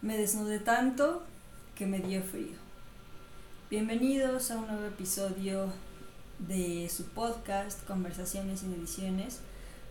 [0.00, 1.24] Me desnudé tanto
[1.74, 2.54] que me dio frío.
[3.68, 5.72] Bienvenidos a un nuevo episodio
[6.38, 9.40] de su podcast Conversaciones sin Ediciones,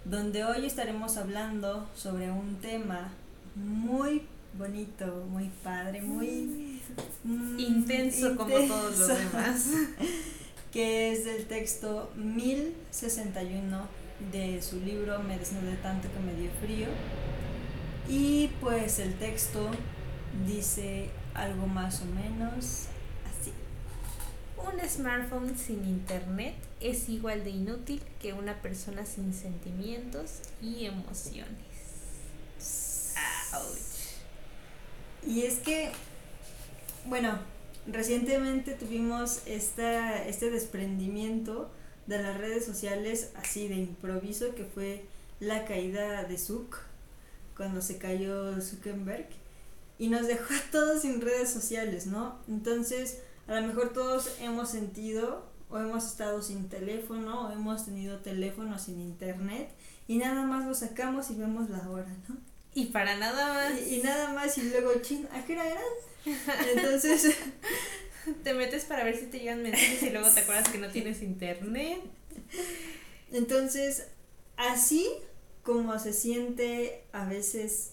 [0.06, 3.10] donde hoy estaremos hablando sobre un tema
[3.56, 4.22] muy
[4.58, 6.80] bonito, muy padre, muy
[7.26, 9.72] mm, intenso, como todos los demás,
[10.72, 13.88] que es del texto 1061
[14.32, 16.88] de su libro Me desnudé tanto que me dio frío.
[18.08, 19.70] Y pues el texto
[20.46, 22.86] dice algo más o menos
[23.26, 23.54] así.
[24.58, 31.68] Un smartphone sin internet es igual de inútil que una persona sin sentimientos y emociones.
[35.26, 35.92] Y es que,
[37.06, 37.38] bueno,
[37.86, 41.70] recientemente tuvimos esta, este desprendimiento
[42.06, 45.06] de las redes sociales así de improviso que fue
[45.40, 46.78] la caída de Zuck
[47.58, 49.28] cuando se cayó Zuckerberg
[50.00, 52.40] y nos dejó a todos sin redes sociales, ¿no?
[52.48, 58.20] Entonces, a lo mejor todos hemos sentido o hemos estado sin teléfono o hemos tenido
[58.20, 59.70] teléfono sin internet
[60.08, 62.38] y nada más lo sacamos y vemos la hora, ¿no?
[62.74, 63.88] Y para nada más.
[63.88, 65.84] Y, nada más y luego, ching, ¿a qué hora eran?
[66.76, 67.36] Entonces...
[68.44, 71.22] te metes para ver si te llegan mensajes y luego te acuerdas que no tienes
[71.22, 72.02] internet.
[73.32, 74.08] Entonces,
[74.58, 75.08] así
[75.64, 77.92] como se siente a veces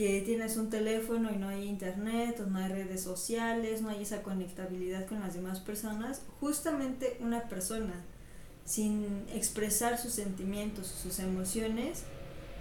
[0.00, 4.00] que tienes un teléfono y no hay internet o no hay redes sociales, no hay
[4.00, 7.92] esa conectabilidad con las demás personas, justamente una persona
[8.64, 12.04] sin expresar sus sentimientos, sus emociones,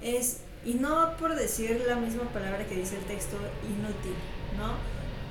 [0.02, 4.16] es, y no por decir la misma palabra que dice el texto, inútil,
[4.58, 4.74] ¿no?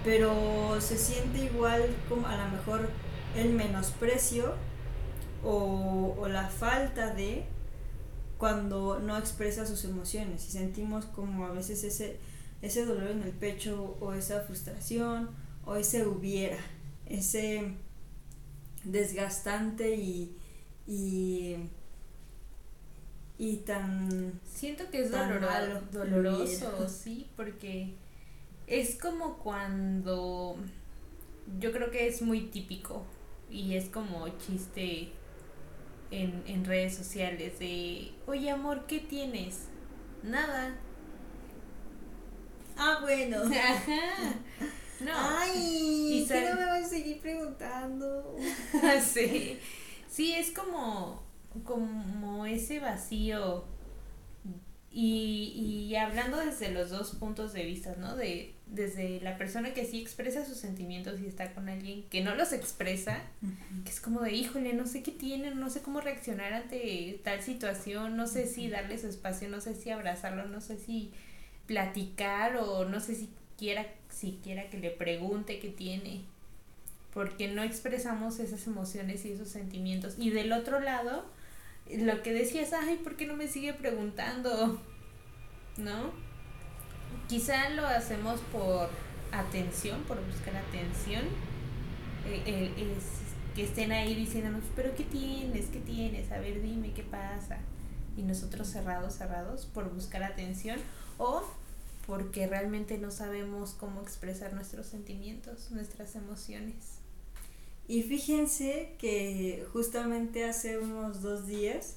[0.02, 2.88] Pero se siente igual como a lo mejor
[3.36, 4.54] el menosprecio
[5.44, 7.44] o, o la falta de
[8.38, 12.18] cuando no expresa sus emociones y sentimos como a veces ese,
[12.62, 15.30] ese dolor en el pecho o esa frustración
[15.64, 16.58] o ese hubiera,
[17.06, 17.74] ese
[18.84, 20.36] desgastante y,
[20.86, 21.56] y,
[23.38, 24.40] y tan...
[24.44, 27.94] Siento que es doloroso, doloroso, sí, porque
[28.68, 30.56] es como cuando
[31.58, 33.02] yo creo que es muy típico
[33.50, 35.12] y es como chiste
[36.10, 39.68] en, en redes sociales de, oye amor, ¿qué tienes?
[40.22, 40.76] Nada.
[42.76, 43.42] Ah, bueno.
[45.00, 45.12] No.
[45.14, 48.34] Ay, ¿qué no me vas a seguir preguntando?
[49.00, 49.60] sí.
[50.08, 51.22] Sí, es como,
[51.62, 53.64] como ese vacío
[54.90, 58.16] y, y hablando desde los dos puntos de vista, ¿no?
[58.16, 62.34] De desde la persona que sí expresa sus sentimientos y está con alguien que no
[62.34, 63.22] los expresa,
[63.84, 67.42] que es como de, híjole, no sé qué tiene, no sé cómo reaccionar ante tal
[67.42, 71.12] situación, no sé si darle su espacio, no sé si abrazarlo, no sé si
[71.66, 76.22] platicar o no sé si quiera, si quiera que le pregunte qué tiene,
[77.14, 80.14] porque no expresamos esas emociones y esos sentimientos.
[80.18, 81.24] Y del otro lado,
[81.90, 84.80] lo que decías, ay, ¿por qué no me sigue preguntando?
[85.78, 86.27] ¿No?
[87.28, 88.88] Quizá lo hacemos por
[89.32, 91.24] atención, por buscar atención.
[92.26, 92.94] Eh, eh,
[93.58, 95.66] que estén ahí diciéndonos, pero ¿qué tienes?
[95.66, 96.30] ¿Qué tienes?
[96.30, 97.58] A ver, dime qué pasa.
[98.16, 100.78] Y nosotros cerrados, cerrados, por buscar atención
[101.18, 101.42] o
[102.06, 107.00] porque realmente no sabemos cómo expresar nuestros sentimientos, nuestras emociones.
[107.88, 111.96] Y fíjense que justamente hace unos dos días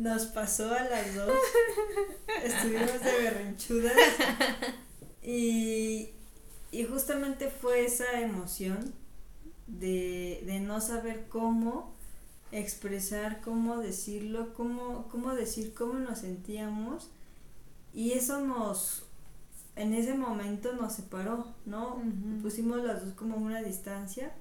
[0.00, 1.30] nos pasó a las dos.
[2.44, 3.92] Estuvimos de berrinchudas.
[5.22, 6.08] Y,
[6.72, 8.94] y justamente fue esa emoción
[9.66, 11.94] de, de no saber cómo
[12.50, 17.10] expresar, cómo decirlo, cómo, cómo decir cómo nos sentíamos.
[17.92, 19.02] Y eso nos,
[19.76, 22.00] en ese momento nos separó, ¿no?
[22.40, 24.32] Pusimos las dos como una distancia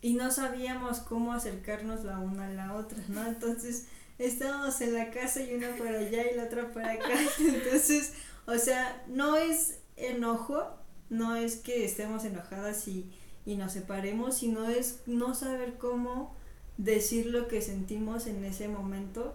[0.00, 3.26] y no sabíamos cómo acercarnos la una a la otra, ¿no?
[3.26, 3.88] Entonces
[4.18, 7.14] estábamos en la casa y una para allá y la otra para acá.
[7.38, 8.12] Entonces,
[8.46, 10.62] o sea, no es enojo,
[11.10, 13.10] no es que estemos enojadas y,
[13.46, 16.34] y nos separemos, sino es no saber cómo
[16.76, 19.34] decir lo que sentimos en ese momento,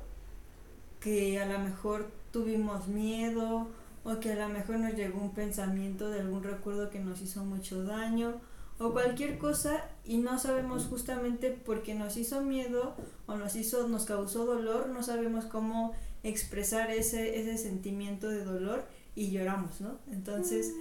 [1.00, 3.68] que a lo mejor tuvimos miedo
[4.04, 7.44] o que a lo mejor nos llegó un pensamiento de algún recuerdo que nos hizo
[7.46, 8.42] mucho daño
[8.80, 12.96] o cualquier cosa y no sabemos justamente porque nos hizo miedo
[13.28, 15.94] o nos hizo nos causó dolor, no sabemos cómo
[16.24, 18.86] expresar ese ese sentimiento de dolor
[19.16, 20.00] y lloramos, ¿no?
[20.12, 20.74] Entonces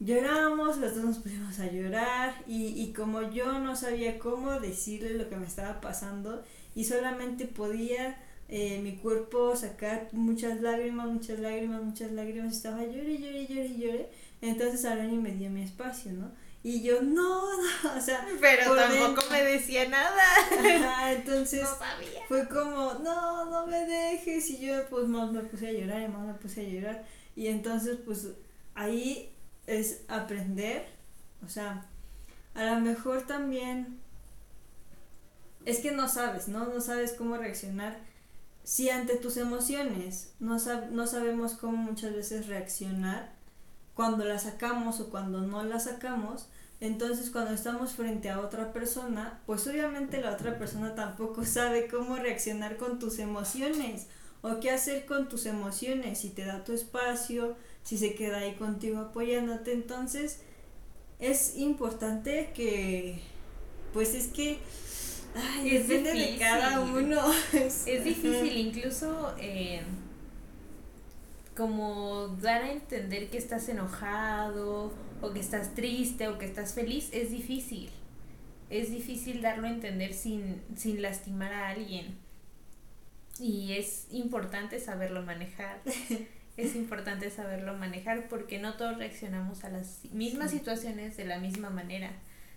[0.00, 0.04] mm.
[0.04, 5.14] lloramos, los dos nos pusimos a llorar y, y como yo no sabía cómo decirle
[5.14, 6.42] lo que me estaba pasando
[6.74, 8.16] y solamente podía
[8.54, 14.08] eh, mi cuerpo sacar muchas lágrimas, muchas lágrimas, muchas lágrimas, estaba lloré, lloré, lloré, lloré
[14.42, 16.30] Entonces Aaron me dio mi espacio, ¿no?
[16.64, 18.26] Y yo, no, no, o sea.
[18.40, 20.22] Pero tampoco me decía nada.
[21.12, 21.68] entonces.
[22.28, 24.48] Fue como, no, no me dejes.
[24.50, 27.04] Y yo, pues, más me puse a llorar y más me puse a llorar.
[27.34, 28.28] Y entonces, pues,
[28.74, 29.34] ahí
[29.66, 30.86] es aprender.
[31.44, 31.86] O sea,
[32.54, 34.00] a lo mejor también.
[35.64, 36.66] Es que no sabes, ¿no?
[36.66, 37.98] No sabes cómo reaccionar.
[38.64, 40.56] Si ante tus emociones no,
[40.90, 43.32] no sabemos cómo muchas veces reaccionar
[43.94, 46.46] cuando la sacamos o cuando no la sacamos,
[46.82, 52.16] entonces cuando estamos frente a otra persona, pues obviamente la otra persona tampoco sabe cómo
[52.16, 54.08] reaccionar con tus emociones
[54.40, 58.54] o qué hacer con tus emociones, si te da tu espacio, si se queda ahí
[58.54, 59.72] contigo apoyándote.
[59.72, 60.40] Entonces
[61.20, 63.20] es importante que,
[63.92, 64.58] pues es que...
[65.62, 67.22] depende de cada uno.
[67.52, 69.32] es difícil, incluso...
[69.38, 69.82] Eh,
[71.56, 74.90] como dar a entender que estás enojado
[75.22, 77.88] o que estás triste o que estás feliz es difícil.
[78.68, 82.18] Es difícil darlo a entender sin, sin lastimar a alguien.
[83.40, 85.80] Y es importante saberlo manejar.
[86.56, 91.70] es importante saberlo manejar porque no todos reaccionamos a las mismas situaciones de la misma
[91.70, 92.10] manera.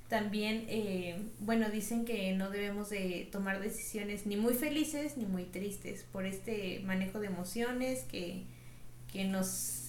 [0.09, 5.45] También, eh, bueno, dicen que no debemos de tomar decisiones ni muy felices ni muy
[5.45, 8.43] tristes por este manejo de emociones que
[9.15, 9.84] que nos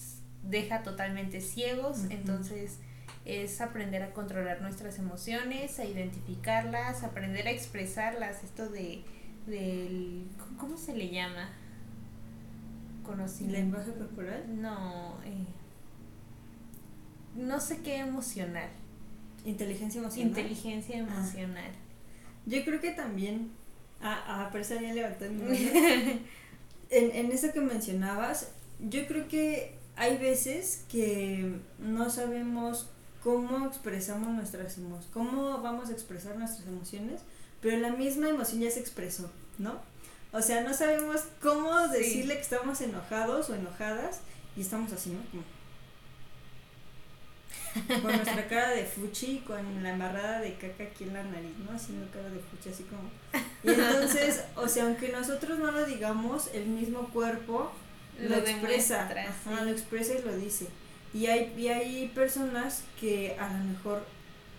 [0.48, 2.78] deja totalmente ciegos, entonces
[3.24, 9.02] es aprender a controlar nuestras emociones, a identificarlas, aprender a expresarlas, esto de
[9.46, 10.26] del
[10.58, 11.48] ¿cómo se le llama?
[13.04, 13.58] Conocimiento.
[13.58, 14.60] ¿Lenguaje corporal?
[14.60, 15.46] No, eh,
[17.36, 18.68] no sé qué emocional.
[19.44, 20.28] Inteligencia emocional.
[20.28, 20.98] Inteligencia ah.
[20.98, 21.70] emocional.
[22.46, 23.52] Yo creo que también,
[24.00, 25.44] ah, ah pero estaría levantando.
[25.52, 26.20] en,
[26.90, 28.50] en eso que mencionabas,
[28.80, 32.88] yo creo que hay veces que no sabemos
[33.22, 37.22] cómo expresamos nuestras emociones, cómo vamos a expresar nuestras emociones,
[37.60, 39.80] pero la misma emoción ya se expresó, ¿no?
[40.32, 44.20] O sea, no sabemos cómo decirle que estamos enojados o enojadas
[44.56, 45.56] y estamos así, ¿no?
[48.00, 51.76] con nuestra cara de fuchi, con la embarrada de caca aquí en la nariz, ¿no?
[51.76, 53.10] Haciendo cara de fuchi, así como.
[53.62, 57.72] Y entonces, o sea, aunque nosotros no lo digamos, el mismo cuerpo
[58.20, 59.08] lo, expresa,
[59.46, 60.66] lo expresa y lo dice.
[61.12, 64.04] Y hay, y hay personas que a lo mejor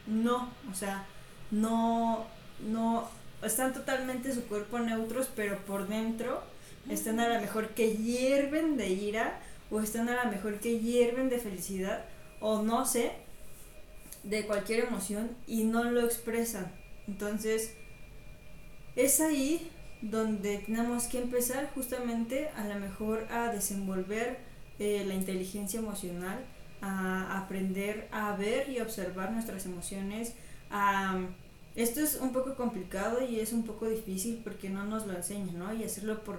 [0.07, 1.05] no, o sea,
[1.51, 2.25] no,
[2.59, 3.09] no,
[3.43, 6.41] están totalmente su cuerpo neutros, pero por dentro
[6.89, 9.39] están a lo mejor que hierven de ira,
[9.69, 12.05] o están a lo mejor que hierven de felicidad,
[12.39, 13.11] o no sé,
[14.23, 16.71] de cualquier emoción, y no lo expresan.
[17.07, 17.73] Entonces,
[18.95, 19.69] es ahí
[20.01, 24.37] donde tenemos que empezar justamente a lo mejor a desenvolver
[24.79, 26.39] eh, la inteligencia emocional,
[26.81, 30.33] a aprender a ver y observar nuestras emociones.
[31.75, 35.57] esto es un poco complicado y es un poco difícil porque no nos lo enseñan,
[35.57, 35.73] ¿no?
[35.73, 36.37] Y hacerlo por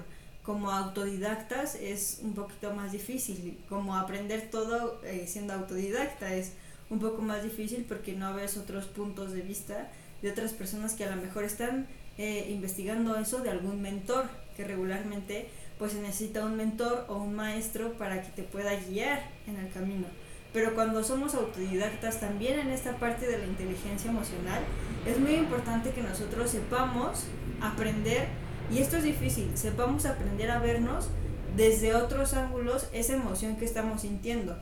[0.48, 6.52] como autodidactas es un poquito más difícil, como aprender todo eh, siendo autodidacta es
[6.88, 9.90] un poco más difícil porque no ves otros puntos de vista
[10.22, 11.86] de otras personas que a lo mejor están
[12.18, 14.26] eh, investigando eso de algún mentor,
[14.56, 15.48] que regularmente
[15.78, 19.70] pues se necesita un mentor o un maestro para que te pueda guiar en el
[19.72, 20.06] camino.
[20.52, 24.60] Pero cuando somos autodidactas también en esta parte de la inteligencia emocional,
[25.06, 27.24] es muy importante que nosotros sepamos
[27.60, 28.26] aprender,
[28.72, 31.08] y esto es difícil, sepamos aprender a vernos
[31.56, 34.56] desde otros ángulos esa emoción que estamos sintiendo.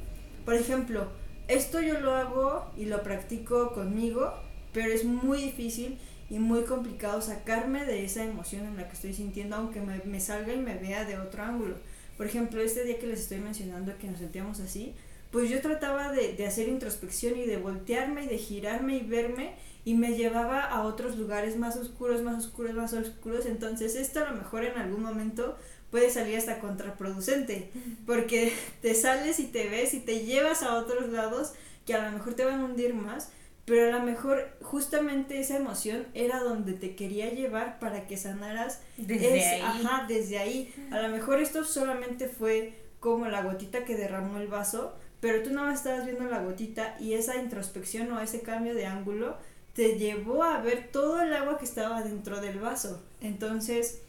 [0.45, 1.09] Por ejemplo,
[1.49, 4.35] esto yo lo hago y lo practico conmigo,
[4.73, 5.99] pero es muy difícil
[6.29, 10.21] y muy complicado sacarme de esa emoción en la que estoy sintiendo, aunque me, me,
[10.21, 11.77] salga y me vea de otro ángulo.
[12.17, 14.95] Por ejemplo, este día que les estoy mencionando que nos sentíamos así,
[15.31, 19.55] pues yo trataba de, de hacer introspección y de voltearme y de girarme y verme
[19.85, 23.47] y me llevaba a otros lugares más oscuros, más oscuros, más oscuros.
[23.47, 25.57] Entonces esto a lo mejor en algún momento
[25.91, 27.71] puede salir hasta contraproducente,
[28.05, 28.53] porque
[28.83, 31.53] te sales y te ves y te llevas a otros lados
[31.87, 33.31] que a lo mejor te van a hundir más
[33.67, 38.81] pero a lo mejor justamente esa emoción era donde te quería llevar para que sanaras
[38.97, 39.61] desde ahí.
[39.61, 40.75] Ajá, desde ahí.
[40.93, 45.51] A lo mejor esto solamente fue como la gotita que derramó el vaso, pero tú
[45.51, 49.37] no estabas viendo la gotita y esa introspección o ese cambio de ángulo
[49.75, 53.03] te llevó a ver todo el agua que estaba dentro del vaso.
[53.21, 54.01] Entonces,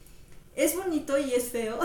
[0.55, 1.79] es bonito y es feo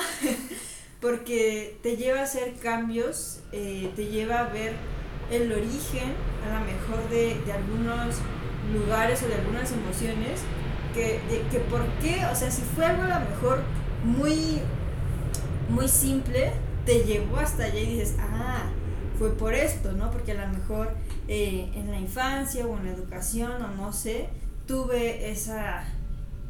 [1.00, 4.74] porque te lleva a hacer cambios, eh, te lleva a ver
[5.32, 6.12] el origen
[6.46, 8.16] a lo mejor de, algunos
[8.72, 10.40] lugares o de algunas emociones,
[10.94, 11.20] que,
[11.50, 13.62] que por qué, o sea, si fue algo a lo mejor
[14.04, 14.60] muy,
[15.68, 16.52] muy simple,
[16.84, 18.64] te llevó hasta allá y dices, ah,
[19.18, 20.10] fue por esto, ¿no?
[20.10, 20.90] Porque a lo mejor
[21.28, 24.28] eh, en la infancia o en la educación o no sé,
[24.66, 25.84] tuve esa,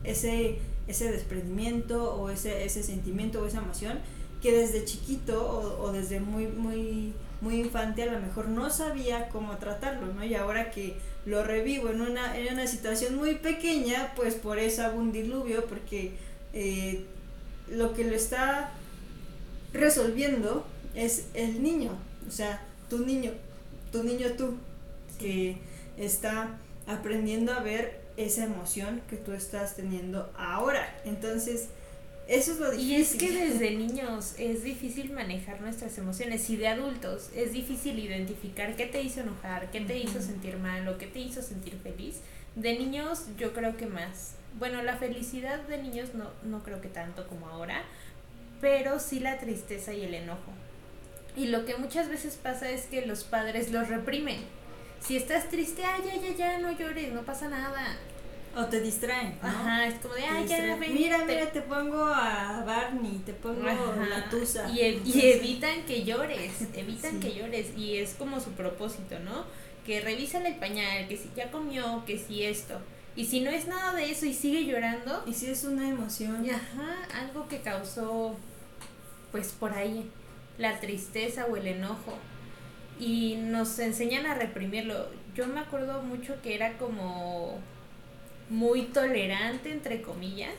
[0.05, 3.99] ese, ese desprendimiento o ese, ese sentimiento o esa emoción
[4.41, 9.28] que desde chiquito o, o desde muy, muy, muy infante a lo mejor no sabía
[9.28, 10.25] cómo tratarlo, ¿no?
[10.25, 10.96] Y ahora que
[11.26, 15.66] lo revivo en una, en una situación muy pequeña, pues por eso hago un diluvio,
[15.66, 16.12] porque
[16.52, 17.04] eh,
[17.68, 18.70] lo que lo está
[19.72, 23.32] resolviendo es el niño, o sea, tu niño,
[23.90, 24.54] tu niño tú,
[25.18, 25.58] que
[25.96, 31.00] está aprendiendo a ver esa emoción que tú estás teniendo ahora.
[31.04, 31.70] Entonces,
[32.33, 32.91] eso es lo difícil.
[32.91, 37.99] Y es que desde niños es difícil manejar nuestras emociones y de adultos es difícil
[37.99, 41.79] identificar qué te hizo enojar, qué te hizo sentir mal o qué te hizo sentir
[41.83, 42.21] feliz.
[42.57, 44.37] De niños yo creo que más.
[44.59, 47.83] Bueno, la felicidad de niños no, no creo que tanto como ahora,
[48.62, 50.53] pero sí la tristeza y el enojo.
[51.37, 54.41] Y lo que muchas veces pasa es que los padres los reprimen.
[55.01, 57.99] Si estás triste, ay, ya, ya, ya, no llores, no pasa nada.
[58.56, 59.38] O te distraen.
[59.42, 59.49] ¿no?
[59.49, 63.32] Ajá, es como de, ay, ya, ven, Mira, te- mira, te pongo a Barney, te
[63.32, 64.68] pongo Ajá, la tusa.
[64.71, 67.18] Y, ev- y Entonces, evitan que llores, evitan Sí.
[67.21, 67.68] que llores.
[67.76, 69.44] Y es como su propósito, ¿no?
[69.87, 72.78] Que revísale el pañal, que si ya comió, que si esto.
[73.16, 76.47] Y si no es nada de eso y sigue llorando, Y si es una emoción.
[76.49, 78.37] ajá, algo que causó,
[79.32, 80.11] pues por ahí,
[80.59, 82.18] la tristeza o el enojo.
[83.00, 85.09] Y nos enseñan a reprimirlo.
[85.35, 87.59] Yo me acuerdo mucho que era como
[88.52, 90.54] muy tolerante, entre comillas,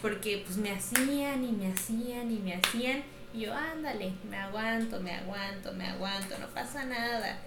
[0.00, 3.02] porque pues me hacían y me hacían y me hacían.
[3.34, 7.38] Y yo, ándale, me aguanto, me aguanto, me aguanto, no pasa nada.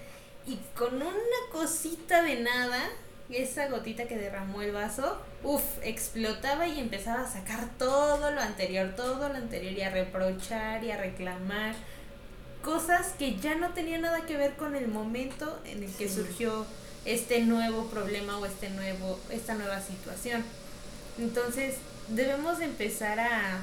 [0.45, 1.11] Y con una
[1.51, 2.79] cosita de nada,
[3.29, 8.93] esa gotita que derramó el vaso, uff, explotaba y empezaba a sacar todo lo anterior,
[8.95, 11.73] todo lo anterior y a reprochar y a reclamar
[12.63, 16.15] cosas que ya no tenían nada que ver con el momento en el que Sí.
[16.15, 16.65] surgió
[17.05, 20.43] este nuevo problema o este nuevo esta nueva situación.
[21.17, 21.75] Entonces,
[22.09, 23.61] debemos de empezar a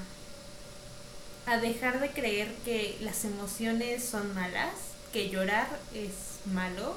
[1.46, 4.74] a dejar de creer que las emociones son malas,
[5.12, 6.96] que llorar es malo,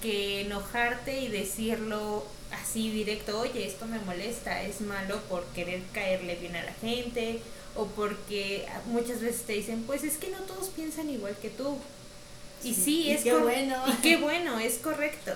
[0.00, 6.36] que enojarte y decirlo así directo, oye, esto me molesta, es malo por querer caerle
[6.36, 7.40] bien a la gente
[7.74, 11.76] o porque muchas veces te dicen, pues es que no todos piensan igual que tú.
[12.64, 13.76] Y Sí, y es qué bueno.
[13.86, 15.32] Y qué bueno, es correcto.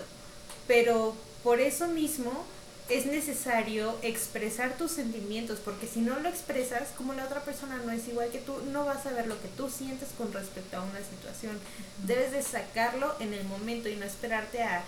[0.67, 2.45] Pero por eso mismo
[2.89, 7.93] es necesario expresar tus sentimientos, porque si no lo expresas, como la otra persona no
[7.93, 10.83] es igual que tú, no vas a ver lo que tú sientes con respecto a
[10.83, 11.59] una situación.
[12.07, 14.85] Debes de sacarlo en el momento y no esperarte a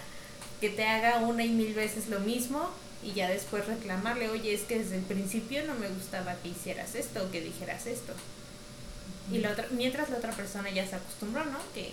[0.61, 2.70] que te haga una y mil veces lo mismo
[3.02, 6.94] y ya después reclamarle, oye, es que desde el principio no me gustaba que hicieras
[6.94, 8.14] esto o que dijeras esto.
[9.32, 11.59] Y la otra, mientras la otra persona ya se acostumbró, ¿no?
[11.75, 11.92] Que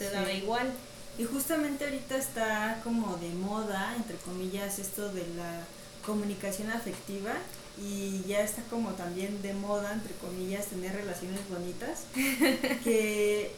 [0.00, 0.14] te Sí.
[0.14, 0.72] daba igual.
[1.18, 5.60] Y justamente ahorita está como de moda, entre comillas, esto de la
[6.04, 7.32] comunicación afectiva
[7.80, 12.00] y ya está como también de moda, entre comillas, tener relaciones bonitas,
[12.84, 13.52] que,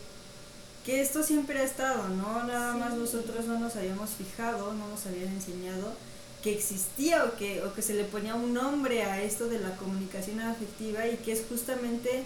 [0.84, 2.42] que esto siempre ha estado, ¿no?
[2.44, 5.92] Nada más nosotros no nos habíamos fijado, no nos habían enseñado
[6.42, 9.76] que existía o que, o que se le ponía un nombre a esto de la
[9.76, 12.24] comunicación afectiva y que es justamente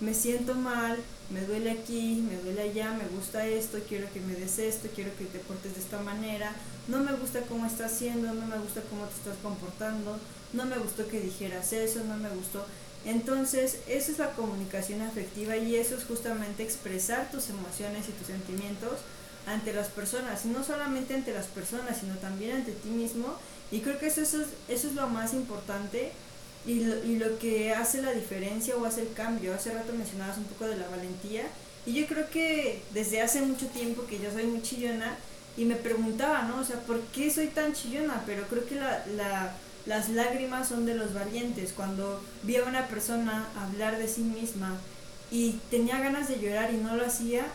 [0.00, 0.96] me siento mal,
[1.30, 5.14] me duele aquí, me duele allá, me gusta esto, quiero que me des esto, quiero
[5.16, 6.52] que te portes de esta manera,
[6.88, 10.18] no me gusta cómo estás haciendo, no me gusta cómo te estás comportando,
[10.52, 12.64] no me gustó que dijeras eso, no me gustó.
[13.04, 18.26] Entonces, eso es la comunicación afectiva y eso es justamente expresar tus emociones y tus
[18.26, 18.98] sentimientos
[19.46, 23.36] ante las personas, no solamente ante las personas, sino también ante ti mismo.
[23.70, 24.34] Y creo que eso, es,
[24.68, 26.12] eso es lo más importante
[26.66, 29.54] y lo, y lo que hace la diferencia o hace el cambio.
[29.54, 31.44] Hace rato mencionabas un poco de la valentía
[31.86, 35.16] y yo creo que desde hace mucho tiempo que yo soy muy chillona
[35.56, 36.60] y me preguntaba, ¿no?
[36.60, 38.22] O sea, ¿por qué soy tan chillona?
[38.26, 39.54] Pero creo que la, la,
[39.86, 41.72] las lágrimas son de los valientes.
[41.74, 44.78] Cuando vi a una persona hablar de sí misma
[45.30, 47.46] y tenía ganas de llorar y no lo hacía,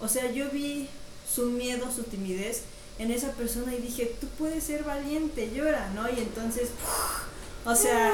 [0.00, 0.88] o sea, yo vi
[1.28, 2.62] su miedo, su timidez
[2.98, 6.08] en esa persona y dije, tú puedes ser valiente, llora, ¿no?
[6.08, 6.68] Y entonces,
[7.66, 8.12] o sea,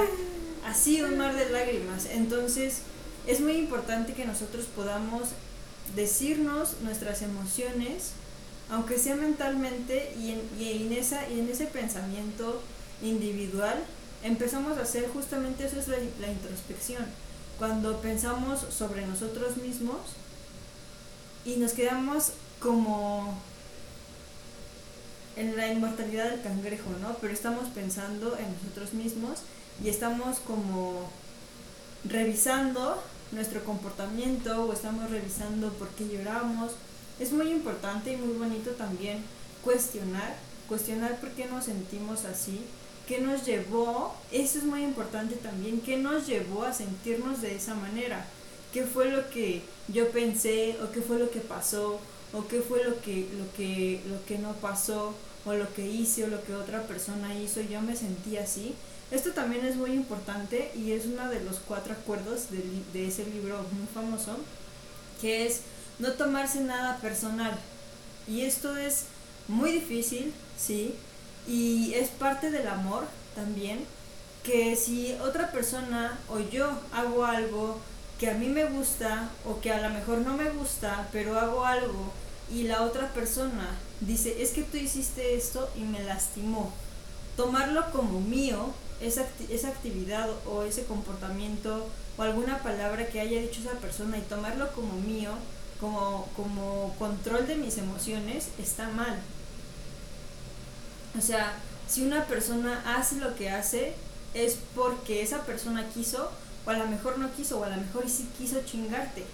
[0.67, 2.07] así un mar de lágrimas.
[2.07, 2.79] Entonces,
[3.27, 5.29] es muy importante que nosotros podamos
[5.95, 8.13] decirnos nuestras emociones,
[8.71, 12.63] aunque sea mentalmente, y en, y en, esa, y en ese pensamiento
[13.03, 13.77] individual,
[14.23, 17.05] empezamos a hacer justamente eso es la, la introspección.
[17.59, 20.01] Cuando pensamos sobre nosotros mismos
[21.45, 23.39] y nos quedamos como
[25.37, 27.17] en la inmortalidad del cangrejo, ¿no?
[27.21, 29.41] Pero estamos pensando en nosotros mismos
[29.83, 31.09] y estamos como
[32.05, 36.73] revisando nuestro comportamiento o estamos revisando por qué lloramos.
[37.19, 39.19] Es muy importante y muy bonito también
[39.65, 40.37] cuestionar,
[40.69, 42.61] cuestionar por qué nos sentimos así,
[43.07, 47.75] qué nos llevó, eso es muy importante también, qué nos llevó a sentirnos de esa
[47.75, 48.27] manera,
[48.73, 52.01] qué fue lo que yo pensé o qué fue lo que pasó
[52.33, 56.25] o qué fue lo que lo que lo que no pasó o lo que hice
[56.25, 58.75] o lo que otra persona hizo, yo me sentí así.
[59.11, 62.63] Esto también es muy importante y es uno de los cuatro acuerdos de,
[62.93, 64.39] de ese libro muy famoso,
[65.21, 65.63] que es
[65.99, 67.59] no tomarse nada personal.
[68.27, 69.07] Y esto es
[69.49, 70.95] muy difícil, sí,
[71.47, 73.85] y es parte del amor también,
[74.45, 77.79] que si otra persona o yo hago algo
[78.19, 81.65] que a mí me gusta o que a lo mejor no me gusta, pero hago
[81.65, 82.13] algo
[82.51, 83.69] y la otra persona
[84.01, 86.73] dice, es que tú hiciste esto y me lastimó.
[87.37, 93.61] Tomarlo como mío, esa, esa actividad o ese comportamiento o alguna palabra que haya dicho
[93.61, 95.31] esa persona y tomarlo como mío,
[95.81, 99.19] como, como control de mis emociones, está mal.
[101.19, 101.55] O sea,
[101.89, 103.95] si una persona hace lo que hace,
[104.35, 106.31] es porque esa persona quiso,
[106.65, 109.25] o a lo mejor no quiso, o a lo mejor sí quiso chingarte.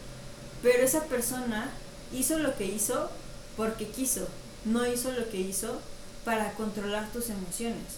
[0.63, 1.71] Pero esa persona
[2.13, 3.11] hizo lo que hizo
[3.57, 4.27] porque quiso,
[4.65, 5.81] no hizo lo que hizo
[6.25, 7.97] para controlar tus emociones.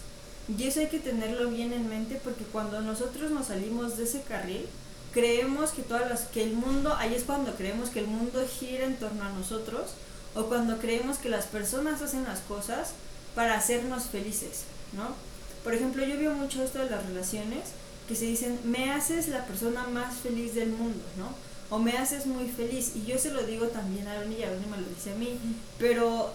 [0.57, 4.21] Y eso hay que tenerlo bien en mente porque cuando nosotros nos salimos de ese
[4.21, 4.65] carril,
[5.13, 8.85] creemos que todas las que el mundo, ahí es cuando creemos que el mundo gira
[8.85, 9.91] en torno a nosotros
[10.35, 12.91] o cuando creemos que las personas hacen las cosas
[13.35, 14.63] para hacernos felices,
[14.93, 15.15] ¿no?
[15.63, 17.69] Por ejemplo, yo veo mucho esto de las relaciones
[18.07, 21.29] que se dicen, me haces la persona más feliz del mundo, ¿no?
[21.71, 22.91] O me haces muy feliz.
[22.95, 25.39] Y yo se lo digo también a Aaron y Aaron me lo dice a mí.
[25.79, 26.31] Pero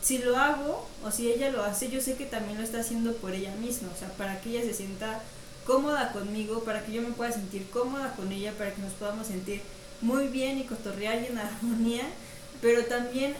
[0.00, 3.14] si lo hago o si ella lo hace, yo sé que también lo está haciendo
[3.14, 5.22] por ella misma, o sea, para que ella se sienta
[5.66, 9.26] cómoda conmigo, para que yo me pueda sentir cómoda con ella, para que nos podamos
[9.26, 9.62] sentir
[10.02, 12.02] muy bien y cotorrear y en armonía,
[12.60, 13.34] pero también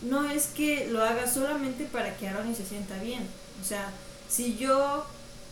[0.00, 3.26] no es que lo haga solamente para que Aaron se sienta bien.
[3.60, 3.92] O sea,
[4.30, 5.04] si yo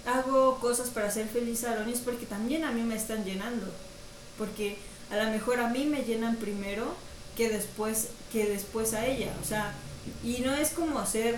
[0.06, 3.66] hago cosas para hacer feliz a Aaron es porque también a mí me están llenando.
[4.38, 4.78] Porque
[5.10, 6.94] a lo mejor a mí me llenan primero
[7.36, 9.32] que después, que después a ella.
[9.42, 9.74] O sea,
[10.24, 11.36] y no es como ser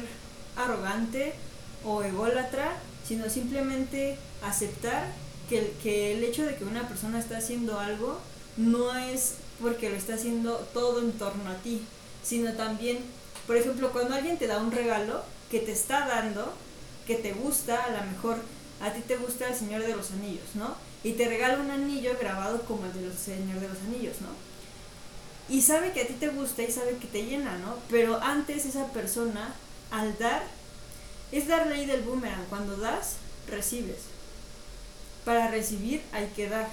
[0.56, 1.34] arrogante
[1.84, 2.72] o ególatra,
[3.06, 5.06] sino simplemente aceptar
[5.48, 8.18] que que el hecho de que una persona está haciendo algo
[8.56, 11.82] no es porque lo está haciendo todo en torno a ti,
[12.22, 12.98] sino también,
[13.46, 16.52] por ejemplo, cuando alguien te da un regalo que te está dando,
[17.06, 18.38] que te gusta, a lo mejor
[18.80, 20.76] a ti te gusta el Señor de los Anillos, ¿no?
[21.04, 24.28] Y te regala un anillo grabado como el del Señor de los Anillos, ¿no?
[25.48, 27.76] Y sabe que a ti te gusta y sabe que te llena, ¿no?
[27.88, 29.54] Pero antes esa persona,
[29.90, 30.42] al dar,
[31.32, 32.44] es dar ley del boomerang.
[32.50, 33.16] Cuando das,
[33.48, 34.00] recibes.
[35.24, 36.68] Para recibir hay que dar.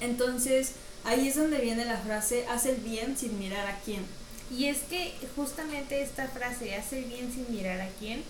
[0.00, 0.72] Entonces,
[1.04, 4.06] Ahí es donde viene la frase, haz el bien sin mirar a quién.
[4.50, 8.22] Y es que justamente esta frase, haz el bien sin mirar a quién,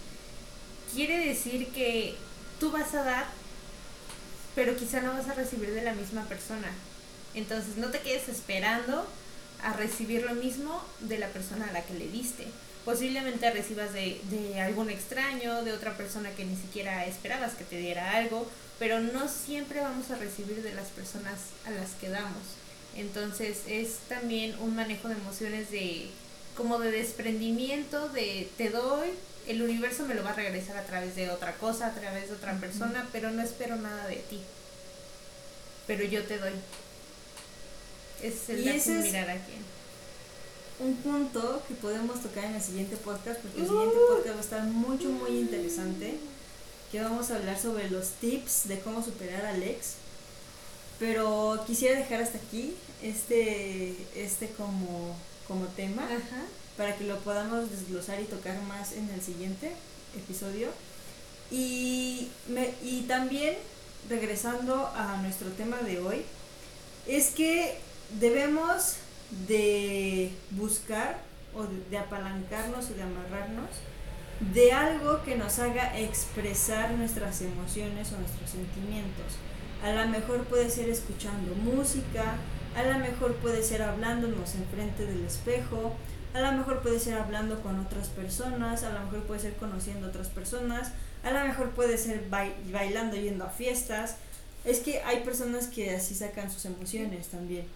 [0.93, 2.17] quiere decir que
[2.59, 3.27] tú vas a dar,
[4.55, 6.69] pero quizá no vas a recibir de la misma persona.
[7.35, 9.07] Entonces no te quedes esperando
[9.63, 12.47] a recibir lo mismo de la persona a la que le diste.
[12.85, 17.79] Posiblemente recibas de, de algún extraño, de otra persona que ni siquiera esperabas que te
[17.79, 18.47] diera algo,
[18.79, 22.43] pero no siempre vamos a recibir de las personas a las que damos.
[22.97, 26.11] Entonces es también un manejo de emociones de
[26.57, 29.09] como de desprendimiento, de te doy,
[29.47, 32.35] el universo me lo va a regresar a través de otra cosa, a través de
[32.35, 34.41] otra persona, pero no espero nada de ti.
[35.87, 36.53] Pero yo te doy.
[38.23, 39.63] Es el de mirar a quién.
[40.81, 44.15] Un punto que podemos tocar en el siguiente podcast, porque el siguiente uh.
[44.17, 46.15] podcast va a estar mucho, muy interesante.
[46.91, 49.97] Que vamos a hablar sobre los tips de cómo superar al ex
[50.99, 55.17] pero quisiera dejar hasta aquí este, este como,
[55.49, 56.09] como tema
[56.77, 59.73] para que lo podamos desglosar y tocar más en el siguiente
[60.17, 60.69] episodio.
[61.51, 63.55] Y, me, y también,
[64.09, 66.23] regresando a nuestro tema de hoy,
[67.07, 67.79] es que
[68.19, 68.97] debemos
[69.47, 71.21] de buscar
[71.55, 73.71] o de, de apalancarnos y de amarrarnos
[74.53, 79.39] de algo que nos haga expresar nuestras emociones o nuestros sentimientos
[79.85, 82.37] a lo mejor puede ser escuchando música,
[82.75, 85.95] a lo mejor puede ser hablándonos enfrente del espejo,
[86.35, 90.09] a lo mejor puede ser hablando con otras personas, a lo mejor puede ser conociendo
[90.09, 90.91] otras personas,
[91.23, 94.17] a lo mejor puede ser bailando yendo a fiestas.
[94.65, 97.67] Es que hay personas que así sacan sus emociones también.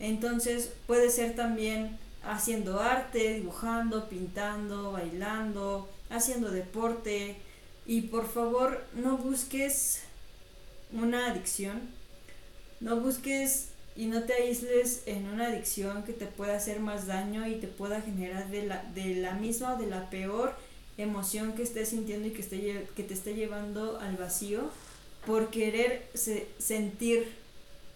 [0.00, 7.36] Entonces puede ser también haciendo arte, dibujando, pintando, bailando, haciendo deporte.
[7.84, 10.00] Y por favor no busques
[10.90, 11.82] una adicción,
[12.80, 17.46] no busques y no te aísles en una adicción que te pueda hacer más daño
[17.48, 20.54] y te pueda generar de la, de la misma o de la peor
[20.98, 24.70] emoción que estés sintiendo y que, esté, que te esté llevando al vacío
[25.24, 26.08] por querer
[26.58, 27.32] sentir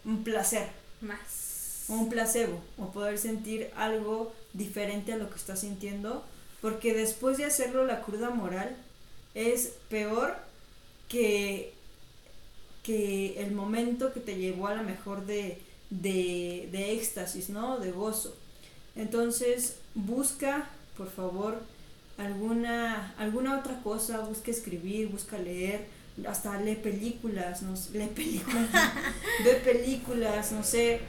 [0.05, 0.69] un placer.
[1.01, 1.85] Más.
[1.89, 6.25] Un placebo o poder sentir algo diferente a lo que estás sintiendo
[6.61, 8.77] porque después de hacerlo la cruda moral
[9.35, 10.37] es peor
[11.09, 11.73] que,
[12.83, 15.59] que el momento que te llevó a la mejor de,
[15.91, 17.79] de, de éxtasis, ¿no?
[17.79, 18.37] De gozo.
[18.97, 21.61] Entonces, busca, por favor,
[22.19, 25.87] alguna, alguna otra cosa, busca escribir, busca leer,
[26.27, 28.69] hasta lee películas, no lee películas,
[29.45, 31.01] ve películas, no sé,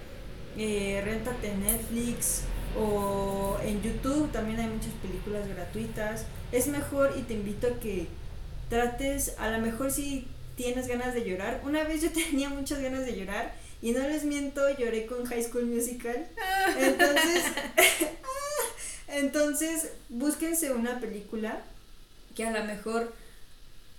[0.57, 2.43] eh, rentate Netflix
[2.77, 6.25] o en YouTube también hay muchas películas gratuitas.
[6.51, 8.07] Es mejor y te invito a que
[8.69, 11.61] trates, a lo mejor si tienes ganas de llorar.
[11.65, 15.43] Una vez yo tenía muchas ganas de llorar y no les miento, lloré con High
[15.43, 16.27] School Musical.
[16.77, 17.43] Entonces,
[19.07, 21.61] entonces búsquense una película
[22.35, 23.13] que a lo mejor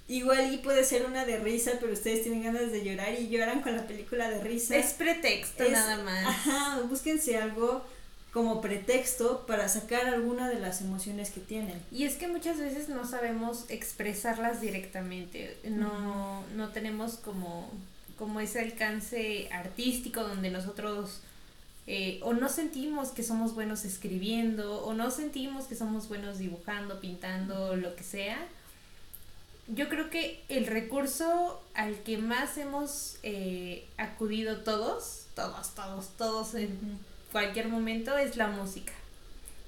[0.09, 3.63] igual y puede ser una de risa, pero ustedes tienen ganas de llorar y lloran
[3.63, 4.77] con la película de risa.
[4.77, 6.27] Es pretexto nada más.
[6.27, 7.85] Ajá, búsquense algo
[8.33, 11.83] como pretexto para sacar alguna de las emociones que tienen.
[11.91, 17.71] Y es que muchas veces no sabemos expresarlas directamente, no, no tenemos como
[18.23, 21.23] como ese alcance artístico donde nosotros
[21.89, 27.01] eh, o no sentimos que somos buenos escribiendo o no sentimos que somos buenos dibujando,
[27.01, 28.39] pintando, lo que sea.
[29.67, 36.55] Yo creo que el recurso al que más hemos eh, acudido todos, todos, todos, todos
[36.55, 37.01] en
[37.33, 38.93] cualquier momento es la música.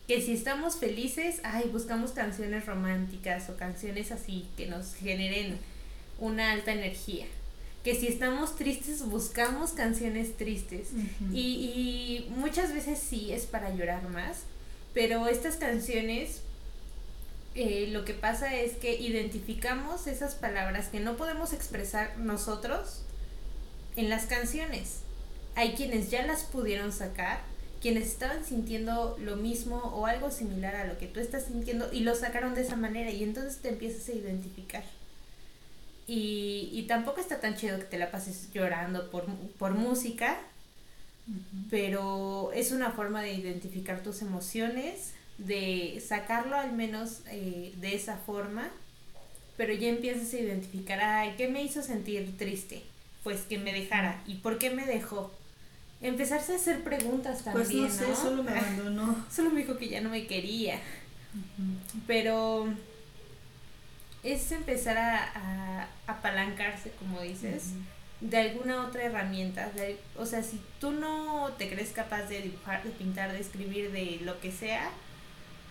[0.06, 5.58] Que si estamos felices, ay, buscamos canciones románticas o canciones así que nos generen
[6.20, 7.26] una alta energía
[7.84, 10.88] que si estamos tristes buscamos canciones tristes
[11.32, 14.44] y, y, muchas veces sí es para llorar más,
[14.94, 16.40] pero estas canciones
[17.54, 23.02] eh, lo que pasa es que identificamos esas palabras que no podemos expresar nosotros
[23.94, 25.00] en las canciones.
[25.54, 27.42] Hay quienes ya las pudieron sacar,
[27.80, 32.00] quienes estaban sintiendo lo mismo o algo similar a lo que tú estás sintiendo y
[32.00, 34.82] lo sacaron de esa manera y entonces te empiezas a identificar.
[36.06, 39.24] Y, y tampoco está tan chido que te la pases llorando por,
[39.58, 40.38] por música,
[41.70, 48.18] pero es una forma de identificar tus emociones, de sacarlo al menos eh, de esa
[48.18, 48.68] forma,
[49.56, 52.82] pero ya empiezas a identificar, ay, ¿qué me hizo sentir triste?
[53.22, 54.22] Pues que me dejara.
[54.26, 55.32] ¿Y por qué me dejó?
[56.02, 57.86] Empezarse a hacer preguntas también.
[57.86, 59.24] Pues no sé, solo me abandonó.
[59.34, 60.80] solo me dijo que ya no me quería.
[62.06, 62.68] Pero
[64.24, 67.72] es empezar a, apalancarse, como dices,
[68.20, 69.70] de alguna otra herramienta.
[70.16, 74.20] o sea, si tú no te crees capaz de dibujar, de pintar, de escribir, de
[74.22, 74.90] lo que sea,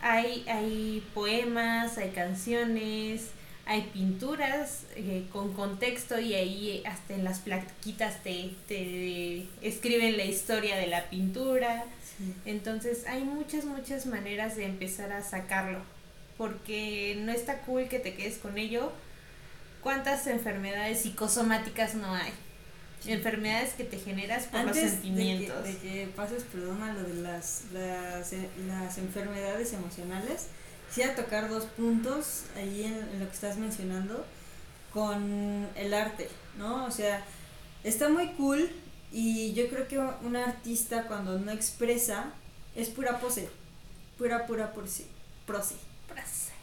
[0.01, 3.31] hay, hay poemas, hay canciones,
[3.65, 10.25] hay pinturas eh, con contexto y ahí hasta en las plaquitas te, te escriben la
[10.25, 11.85] historia de la pintura.
[12.45, 15.79] Entonces hay muchas, muchas maneras de empezar a sacarlo
[16.37, 18.91] porque no está cool que te quedes con ello.
[19.81, 22.31] ¿Cuántas enfermedades psicosomáticas no hay?
[23.05, 25.63] Enfermedades que te generas por los sentimientos.
[25.63, 28.33] De que, de que pases, perdón, a lo de las, las,
[28.65, 30.47] las enfermedades emocionales,
[30.87, 34.25] quisiera tocar dos puntos ahí en, en lo que estás mencionando
[34.93, 36.85] con el arte, ¿no?
[36.85, 37.25] O sea,
[37.83, 38.69] está muy cool
[39.11, 42.31] y yo creo que un artista cuando no expresa
[42.75, 43.49] es pura pose,
[44.17, 45.05] pura, pura por sí,
[46.25, 46.53] sí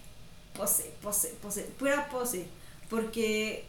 [0.60, 2.46] pose, pose, pose, pura pose.
[2.88, 3.64] Porque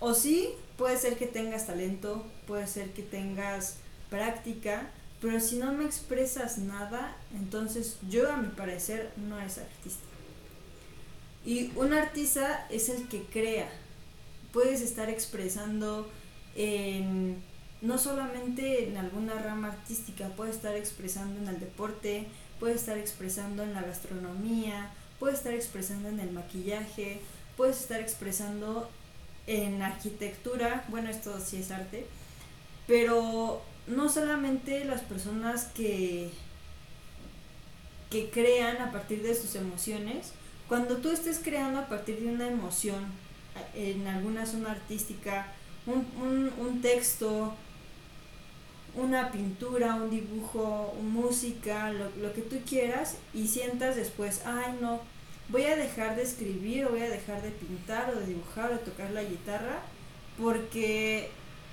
[0.00, 3.76] o sí, puede ser que tengas talento, puede ser que tengas
[4.10, 10.04] práctica, pero si no me expresas nada, entonces yo a mi parecer no es artista.
[11.44, 13.68] Y un artista es el que crea.
[14.52, 16.08] Puedes estar expresando
[16.54, 17.42] en
[17.82, 22.26] no solamente en alguna rama artística, puedes estar expresando en el deporte,
[22.64, 27.20] puedes estar expresando en la gastronomía, puedes estar expresando en el maquillaje,
[27.58, 28.88] puedes estar expresando
[29.46, 32.06] en arquitectura, bueno, esto sí es arte,
[32.86, 36.30] pero no solamente las personas que,
[38.08, 40.32] que crean a partir de sus emociones,
[40.66, 43.04] cuando tú estés creando a partir de una emoción
[43.74, 45.48] en alguna zona artística,
[45.84, 47.54] un texto,
[48.96, 55.00] una pintura, un dibujo, música, lo, lo, que tú quieras y sientas después, ay no,
[55.48, 58.74] voy a dejar de escribir o voy a dejar de pintar o de dibujar o
[58.74, 59.80] de tocar la guitarra
[60.38, 61.30] porque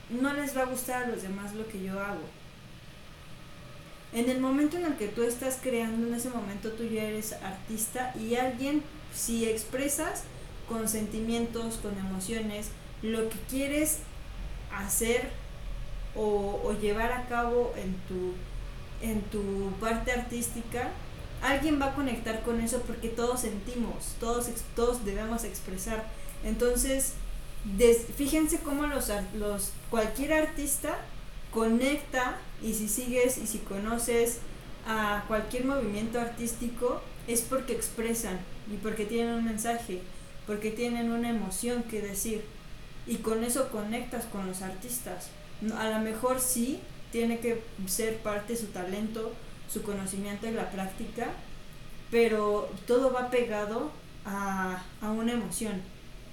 [0.09, 2.21] no les va a gustar a los demás lo que yo hago.
[4.13, 7.33] En el momento en el que tú estás creando, en ese momento tú ya eres
[7.33, 10.23] artista y alguien, si expresas
[10.67, 13.99] con sentimientos, con emociones, lo que quieres
[14.73, 15.29] hacer
[16.15, 18.33] o, llevar a cabo en tu,
[19.05, 20.89] en tu parte artística,
[21.41, 26.05] alguien va a conectar con eso porque todos sentimos, todos, todos debemos expresar.
[26.43, 27.13] Entonces,
[28.15, 30.97] fíjense cómo los, los, cualquier artista
[31.51, 34.39] conecta y si sigues y si conoces
[34.87, 38.39] a cualquier movimiento artístico es porque expresan
[38.71, 40.01] y porque tienen un mensaje,
[40.47, 42.43] porque tienen una emoción que decir
[43.05, 45.29] y con eso conectas con los artistas.
[45.77, 46.79] A lo mejor sí
[47.11, 49.33] tiene que ser parte de su talento,
[49.71, 51.27] su conocimiento y la práctica,
[52.09, 53.91] pero todo va pegado
[54.25, 55.81] a, una emoción,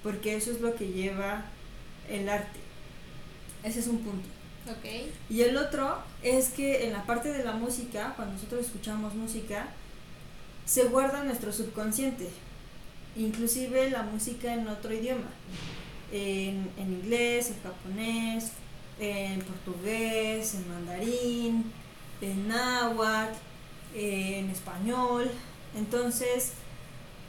[0.03, 1.45] porque eso es lo que lleva
[2.09, 2.59] el arte.
[3.63, 4.29] Ese es un punto.
[4.79, 5.13] Okay.
[5.31, 9.69] Y el otro es que en la parte de la música, cuando nosotros escuchamos música,
[10.67, 12.29] se guarda nuestro subconsciente,
[13.17, 15.31] inclusive la música en otro idioma,
[16.13, 18.53] en, en inglés, en japonés,
[18.99, 21.73] en portugués, en mandarín,
[22.21, 23.35] en náhuatl,
[23.95, 25.31] en español.
[25.77, 26.53] Entonces,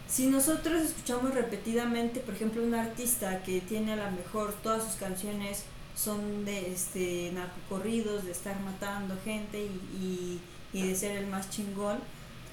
[0.08, 4.94] si nosotros escuchamos repetidamente, por ejemplo, un artista que tiene a lo mejor todas sus
[4.94, 10.40] canciones son de este narcocorridos, de estar matando gente y,
[10.74, 11.98] y, de ser el más chingón,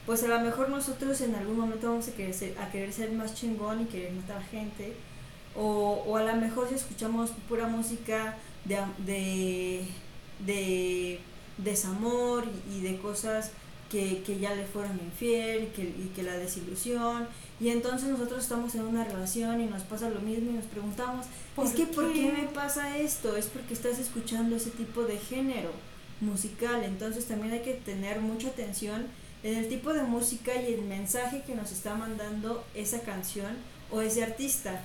[0.05, 3.13] pues a lo mejor nosotros en algún momento vamos a querer ser, a querer ser
[3.13, 4.95] más chingón y querer matar gente.
[5.55, 8.37] O, o a lo mejor si escuchamos pura música
[8.69, 9.85] de, de,
[10.45, 11.21] de
[11.59, 13.53] desamor y, de cosas
[13.91, 17.29] que, que, ya le fueron infiel y que, y que la desilusión.
[17.61, 21.27] Y entonces nosotros estamos en una relación y nos pasa lo mismo y nos preguntamos,
[21.65, 23.37] es que ¿por qué me pasa esto?
[23.37, 25.71] Es porque estás escuchando ese tipo de género
[26.21, 26.85] musical.
[26.85, 29.07] Entonces también hay que tener mucha atención
[29.43, 33.57] en el tipo de música y el mensaje que nos está mandando esa canción
[33.91, 34.83] o ese artista.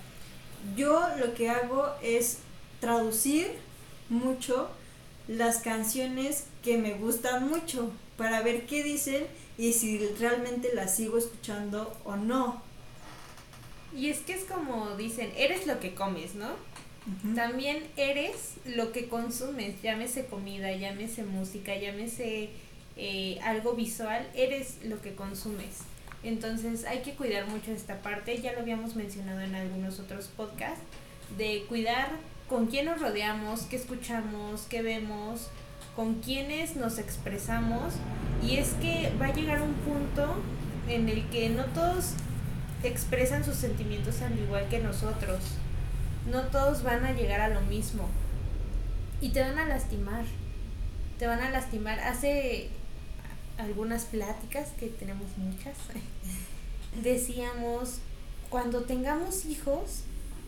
[0.77, 2.39] Yo lo que hago es
[2.79, 3.47] traducir
[4.12, 4.69] mucho
[5.28, 9.26] las canciones que me gustan mucho para ver qué dicen
[9.58, 12.62] y si realmente las sigo escuchando o no.
[13.95, 16.50] Y es que es como dicen, eres lo que comes, ¿no?
[17.36, 22.52] También eres lo que consumes, llámese comida, llámese música, llámese
[22.95, 25.80] eh, algo visual, eres lo que consumes.
[26.24, 30.84] Entonces hay que cuidar mucho esta parte, ya lo habíamos mencionado en algunos otros podcasts,
[31.38, 32.12] de cuidar
[32.51, 35.47] con quién nos rodeamos, qué escuchamos, qué vemos,
[35.95, 37.93] con quiénes nos expresamos.
[38.43, 40.35] Y es que va a llegar un punto
[40.89, 42.11] en el que no todos
[42.83, 45.39] expresan sus sentimientos al igual que nosotros.
[46.29, 48.09] No todos van a llegar a lo mismo.
[49.21, 50.25] Y te van a lastimar.
[51.19, 52.01] Te van a lastimar.
[52.01, 52.67] Hace
[53.57, 55.77] algunas pláticas, que tenemos muchas,
[57.01, 57.99] decíamos,
[58.49, 60.03] cuando tengamos hijos,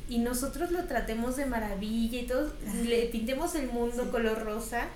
[0.09, 2.53] y nosotros lo tratemos de maravilla y todos
[2.85, 4.87] le pintemos el mundo color rosa,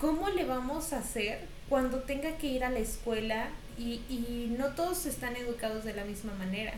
[0.00, 4.74] ¿cómo le vamos a hacer cuando tenga que ir a la escuela y, y no
[4.74, 6.74] todos están educados de la misma manera?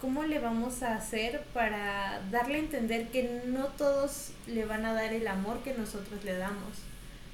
[0.00, 4.94] ¿Cómo le vamos a hacer para darle a entender que no todos le van a
[4.94, 6.78] dar el amor que nosotros le damos?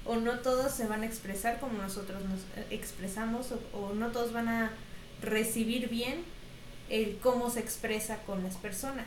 [0.07, 4.13] O no todos se van a expresar como nosotros nos eh, expresamos, o, o no
[4.13, 4.73] todos van a
[5.23, 6.25] recibir bien
[6.91, 9.07] el cómo se expresa con las personas.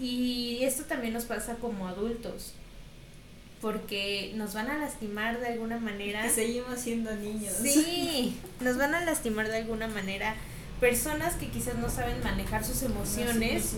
[0.00, 2.54] Y esto también nos pasa como adultos,
[3.60, 6.22] porque nos van a lastimar de alguna manera.
[6.22, 7.52] Que seguimos siendo niños.
[7.60, 10.36] Sí, nos van a lastimar de alguna manera.
[10.80, 13.74] Personas que quizás no saben manejar sus emociones.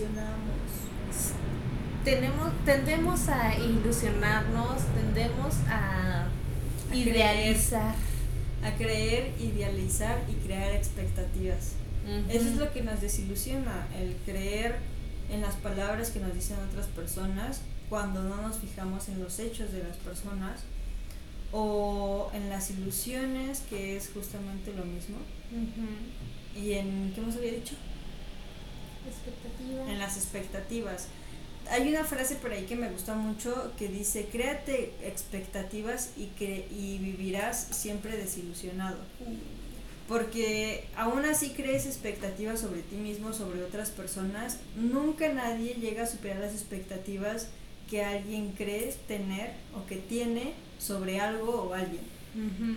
[2.03, 6.27] tenemos, tendemos a ilusionarnos, tendemos a,
[6.93, 7.95] idealizar.
[8.63, 11.80] a creer, idealizar y crear expectativas.
[12.29, 14.77] Eso es lo que nos desilusiona, el creer
[15.31, 19.71] en las palabras que nos dicen otras personas cuando no nos fijamos en los hechos
[19.71, 20.61] de las personas
[21.51, 25.17] o en las ilusiones, que es justamente lo mismo.
[26.55, 27.75] ¿Y en qué hemos había dicho?
[29.07, 29.89] Expectativas.
[29.89, 31.07] En las expectativas.
[31.69, 36.67] Hay una frase por ahí que me gusta mucho que dice, créate expectativas y, que,
[36.71, 38.97] y vivirás siempre desilusionado.
[39.19, 39.60] Uh
[40.11, 46.05] porque aún así crees expectativas sobre ti mismo, sobre otras personas, nunca nadie llega a
[46.05, 47.47] superar las expectativas
[47.89, 52.01] que alguien cree tener o que tiene sobre algo o alguien.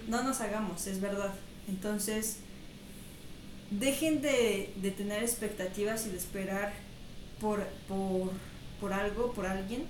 [0.06, 1.34] No nos hagamos, es verdad.
[1.66, 2.36] Entonces,
[3.72, 6.72] dejen de, tener expectativas y de esperar
[7.40, 8.30] por, por,
[8.80, 9.86] por algo, por alguien,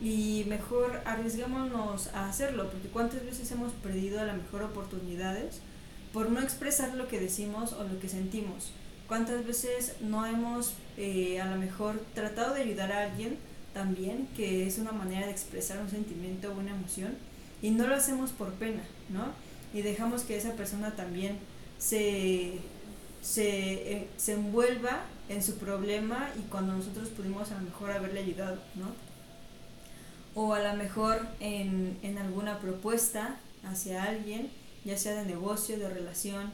[0.00, 5.60] y mejor arriesguémonos a hacerlo, porque cuántas veces hemos perdido a lo mejor oportunidades
[6.12, 8.70] por no expresar lo que decimos o lo que sentimos.
[9.06, 13.38] ¿Cuántas veces no hemos eh, a lo mejor tratado de ayudar a alguien
[13.72, 17.16] también, que es una manera de expresar un sentimiento o una emoción,
[17.62, 19.32] y no lo hacemos por pena, ¿no?
[19.72, 21.38] Y dejamos que esa persona también
[21.78, 22.58] se,
[23.22, 28.20] se, eh, se envuelva en su problema y cuando nosotros pudimos a lo mejor haberle
[28.20, 28.92] ayudado, ¿no?
[30.34, 34.50] O a lo mejor en, en alguna propuesta hacia alguien,
[34.84, 36.52] ya sea de negocio, de relación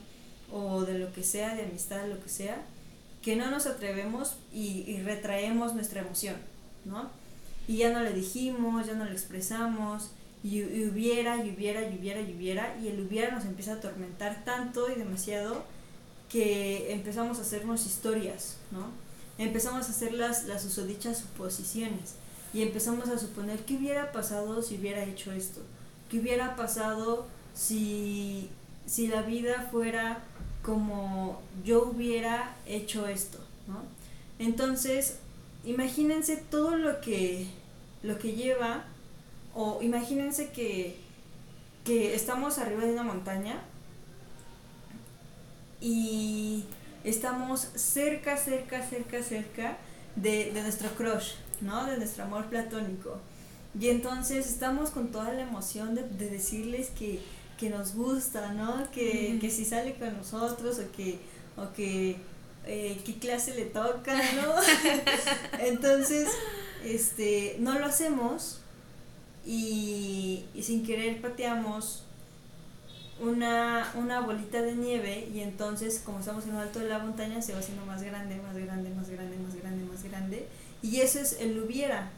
[0.52, 2.62] o de lo que sea, de amistad, lo que sea,
[3.22, 6.37] que no nos atrevemos y, retraemos nuestra emoción,
[6.84, 7.08] ¿no?
[7.66, 10.10] Y ya no le dijimos, ya no le expresamos,
[10.42, 13.76] y, y, hubiera, y hubiera, y hubiera, y hubiera, y el hubiera nos empieza a
[13.76, 15.64] atormentar tanto y demasiado
[16.28, 18.88] que empezamos a hacernos historias, ¿no?
[19.38, 22.16] Empezamos a hacer las, las usodichas suposiciones
[22.52, 25.60] y empezamos a suponer qué hubiera pasado si hubiera hecho esto,
[26.10, 28.51] qué hubiera pasado si,
[28.87, 30.23] si la vida fuera
[30.62, 33.38] como yo hubiera hecho esto,
[33.69, 33.83] ¿no?
[34.38, 35.19] Entonces,
[35.64, 37.47] imagínense todo lo que,
[38.03, 38.85] lo que lleva,
[39.55, 40.97] o imagínense que,
[41.85, 43.62] que estamos arriba de una montaña
[45.81, 46.64] y
[47.05, 49.77] estamos cerca, cerca, cerca, cerca
[50.17, 51.85] de, de nuestro crush, ¿no?
[51.87, 53.19] De nuestro amor platónico.
[53.79, 57.21] Y entonces estamos con toda la emoción de, de decirles que,
[57.59, 58.90] que, nos gusta, ¿no?
[58.90, 61.19] Que, que, si sale con nosotros o que,
[61.57, 62.17] o que
[62.67, 64.55] eh, qué clase le toca, ¿no?
[65.64, 66.29] entonces,
[66.85, 68.61] este, no lo hacemos
[69.45, 72.05] y, y sin querer pateamos
[73.21, 77.40] una, una bolita de nieve y entonces como estamos en lo alto de la montaña
[77.43, 80.49] se va haciendo más grande, más grande, más grande, más grande, más grande
[80.83, 82.11] y eso es el hubiera.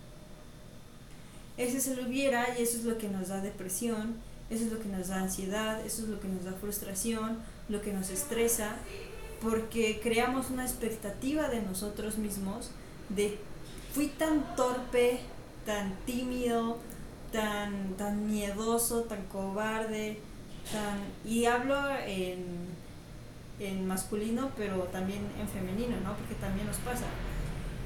[1.57, 4.17] Ese es el hubiera y eso es lo que nos da depresión,
[4.51, 7.83] eso es lo que nos da ansiedad, eso es lo que nos da frustración, lo
[7.83, 8.77] que nos estresa,
[9.43, 12.71] porque creamos una expectativa de nosotros mismos
[13.09, 13.39] de
[13.93, 15.21] fui tan torpe,
[15.65, 16.79] tan tímido,
[17.33, 20.21] tan, tan miedoso, tan cobarde,
[20.73, 22.45] tan, y hablo en,
[23.59, 26.17] en masculino, pero también en femenino, ¿no?
[26.17, 27.07] Porque también nos pasa.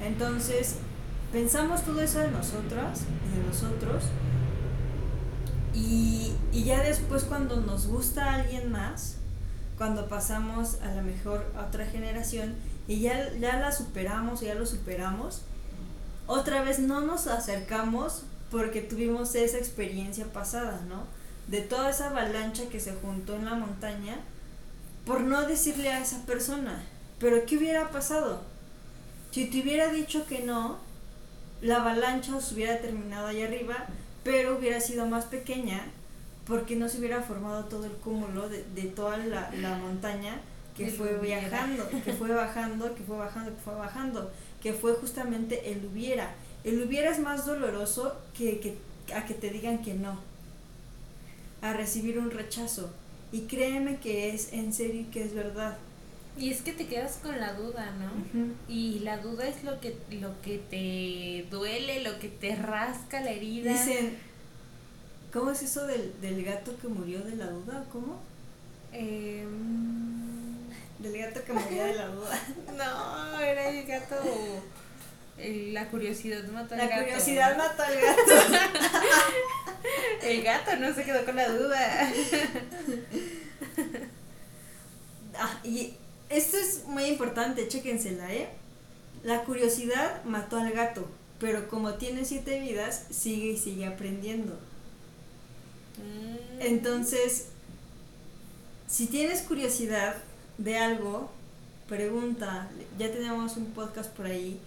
[0.03, 0.77] Entonces,
[1.31, 4.03] pensamos todo eso de nosotras y de nosotros,
[5.73, 9.17] y, y ya después cuando nos gusta alguien más,
[9.77, 12.55] cuando pasamos a la mejor a otra generación
[12.87, 15.41] y ya, ya la superamos, ya lo superamos,
[16.27, 21.05] otra vez no nos acercamos porque tuvimos esa experiencia pasada, ¿no?
[21.47, 24.19] De toda esa avalancha que se juntó en la montaña,
[25.05, 26.83] por no decirle a esa persona,
[27.19, 28.41] pero ¿qué hubiera pasado?
[29.31, 30.77] Si te hubiera dicho que no,
[31.61, 33.87] la avalancha se hubiera terminado allá arriba,
[34.23, 35.85] pero hubiera sido más pequeña
[36.45, 40.41] porque no se hubiera formado todo el cúmulo de, de toda la, la montaña
[40.75, 41.49] que el fue hubiera.
[41.49, 44.31] viajando, que fue bajando, que fue bajando, que fue bajando,
[44.61, 46.33] que fue justamente el hubiera.
[46.63, 48.77] El hubiera es más doloroso que, que
[49.13, 50.19] a que te digan que no,
[51.61, 52.91] a recibir un rechazo.
[53.31, 55.77] Y créeme que es en serio que es verdad.
[56.37, 58.05] Y es que te quedas con la duda, ¿no?
[58.05, 58.53] Uh -huh.
[58.67, 63.31] Y la duda es lo que, lo que te duele, lo que te rasca la
[63.31, 63.71] herida.
[63.71, 64.17] Dicen,
[65.33, 67.85] ¿cómo es eso del, del gato que murió de la duda?
[67.91, 68.19] ¿Cómo?
[68.93, 69.45] Eh,
[70.99, 72.39] del gato que murió de la duda.
[72.77, 74.15] no, era el gato.
[75.37, 77.01] La curiosidad mató al la gato.
[77.01, 78.31] La curiosidad mató al gato.
[80.21, 82.11] el gato no se quedó con la duda.
[85.37, 85.93] ah, y
[86.31, 88.49] esto es muy importante, chéquensela, ¿eh?
[89.23, 91.07] La curiosidad mató al gato,
[91.39, 94.53] pero como tiene siete vidas, sigue y sigue aprendiendo.
[95.97, 96.61] Mm.
[96.61, 97.47] Entonces,
[98.87, 100.15] si tienes curiosidad
[100.57, 101.31] de algo,
[101.87, 102.69] pregunta.
[102.97, 104.59] Ya tenemos un podcast por ahí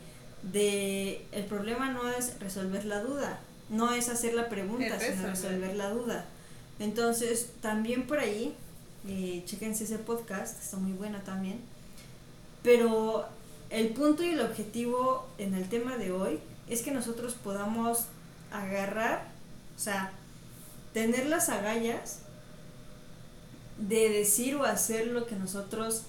[0.43, 5.29] de el problema no es resolver la duda, no es hacer la pregunta, es sino
[5.29, 6.27] resolver la duda.
[6.79, 8.55] Entonces, también por ahí
[9.07, 11.61] eh, chequense ese podcast, está muy bueno también.
[12.63, 13.27] Pero
[13.71, 18.07] el punto y el objetivo en el tema de hoy es que nosotros podamos
[18.53, 19.29] agarrar,
[19.77, 20.13] o sea,
[20.93, 22.21] tener las agallas
[23.79, 26.03] de decir o hacer lo que nosotros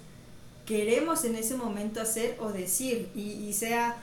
[0.65, 3.97] queremos en ese momento hacer o decir, y, y sea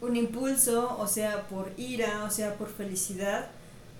[0.00, 3.48] un impulso, o sea por ira, o sea por felicidad,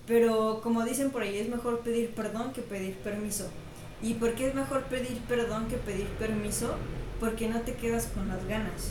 [0.07, 3.49] pero como dicen por ahí, es mejor pedir perdón que pedir permiso.
[4.03, 6.77] ¿Y por qué es mejor pedir perdón que pedir permiso?
[7.21, 8.91] Porque no te quedas con las ganas.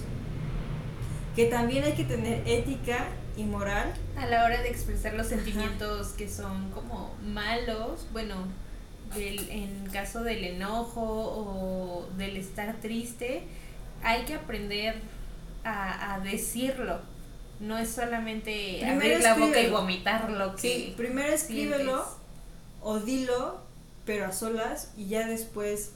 [1.36, 3.94] Que también hay que tener ética y moral.
[4.18, 8.36] A la hora de expresar los sentimientos que son como malos, bueno,
[9.16, 13.44] del, en caso del enojo o del estar triste,
[14.04, 14.96] hay que aprender
[15.64, 17.00] a, a decirlo.
[17.60, 20.62] No es solamente abrir la boca y vomitar lo que.
[20.62, 22.04] Sí, primero escríbelo
[22.82, 23.62] o dilo,
[24.12, 25.92] pero a solas, y ya después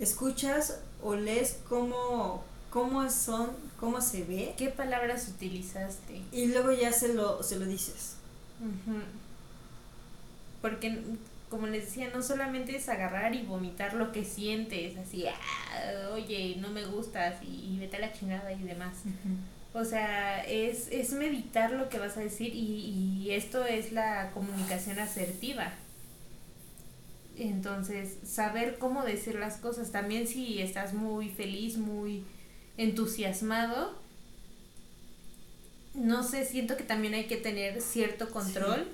[0.00, 4.54] escuchas o lees cómo, cómo son, cómo se ve.
[4.58, 6.22] ¿Qué palabras utilizaste?
[6.32, 8.16] Y luego ya se lo, se lo dices.
[10.60, 11.04] Porque,
[11.50, 16.56] como les decía, no solamente es agarrar y vomitar lo que sientes, así, ah, oye,
[16.58, 19.02] no me gustas y, vete a la chingada y demás.
[19.72, 24.32] O sea, es, es meditar lo que vas a decir y, y esto es la
[24.32, 25.72] comunicación asertiva.
[27.36, 29.90] Entonces, saber cómo decir las cosas.
[29.90, 32.24] También si estás muy feliz, muy
[32.76, 33.94] entusiasmado,
[35.94, 38.88] no sé, siento que también hay que tener cierto control.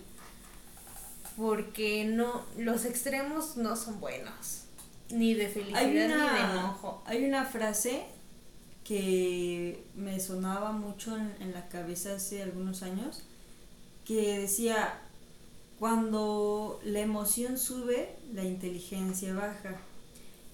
[1.36, 4.64] Porque no, los extremos no son buenos.
[5.10, 7.02] Ni de felicidad ni de enojo.
[7.06, 8.04] Hay una frase
[8.82, 13.22] que me sonaba mucho en, en la cabeza hace algunos años
[14.04, 14.98] que decía
[15.78, 19.76] cuando la emoción sube, la inteligencia baja.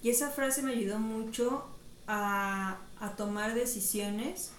[0.02, 1.64] Y esa frase me ayudó mucho
[2.06, 2.80] a,
[3.16, 4.50] tomar decisiones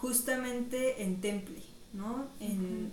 [0.00, 1.62] justamente en temple,
[1.92, 2.26] ¿no?
[2.40, 2.92] En,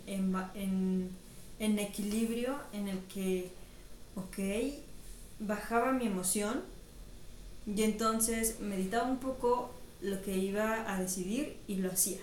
[1.60, 3.52] en, equilibrio en el que,
[4.16, 4.38] ok,
[5.40, 6.64] bajaba mi emoción
[7.68, 9.72] y entonces meditaba un poco
[10.02, 12.20] lo que iba a decidir y lo hacía.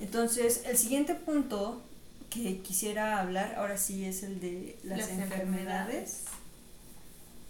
[0.00, 1.82] Entonces, el siguiente punto
[2.30, 6.24] que quisiera hablar ahora sí es el de las, enfermedades.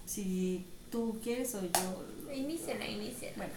[0.06, 2.32] Si tú quieres o yo.
[2.34, 3.30] Iníciala, inicia.
[3.36, 3.52] Bueno,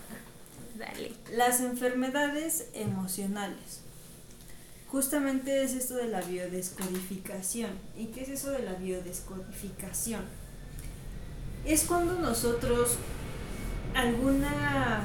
[0.77, 1.13] dale.
[1.31, 3.79] Las enfermedades emocionales.
[4.89, 7.71] Justamente es esto de la biodescodificación.
[7.97, 10.21] ¿Y qué es eso de la biodescodificación?
[11.65, 12.97] Es cuando nosotros
[13.95, 15.03] alguna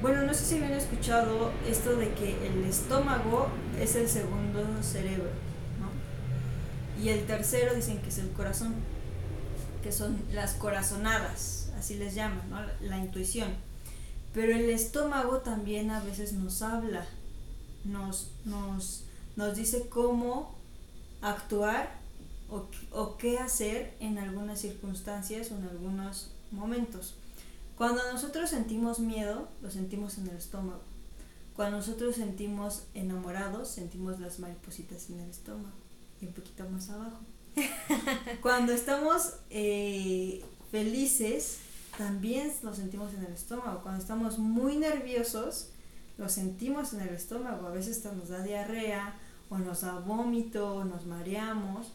[0.00, 3.48] bueno, no sé si habían escuchado esto de que el estómago
[3.78, 5.30] es el segundo cerebro,
[5.78, 7.02] ¿no?
[7.02, 8.74] Y el tercero dicen que es el corazón,
[9.82, 12.60] que son las corazonadas, así les llaman, ¿no?
[12.80, 13.50] La, intuición.
[14.32, 17.04] Pero el estómago también a veces nos habla,
[17.84, 19.04] nos, nos,
[19.36, 20.54] nos dice cómo
[21.20, 21.98] actuar
[22.48, 27.16] o, o qué hacer en algunas circunstancias o en algunos momentos.
[27.80, 30.82] Cuando nosotros sentimos miedo, lo sentimos en el estómago.
[31.56, 35.72] Cuando nosotros sentimos enamorados, sentimos las maripositas en el estómago
[36.20, 37.20] y un poquito más abajo.
[38.42, 41.60] Cuando estamos eh, felices,
[41.96, 43.80] también lo sentimos en el estómago.
[43.82, 45.70] Cuando estamos muy nerviosos,
[46.18, 47.66] lo sentimos en el estómago.
[47.66, 49.18] A veces nos da diarrea,
[49.48, 51.94] o nos da vómito, o nos mareamos.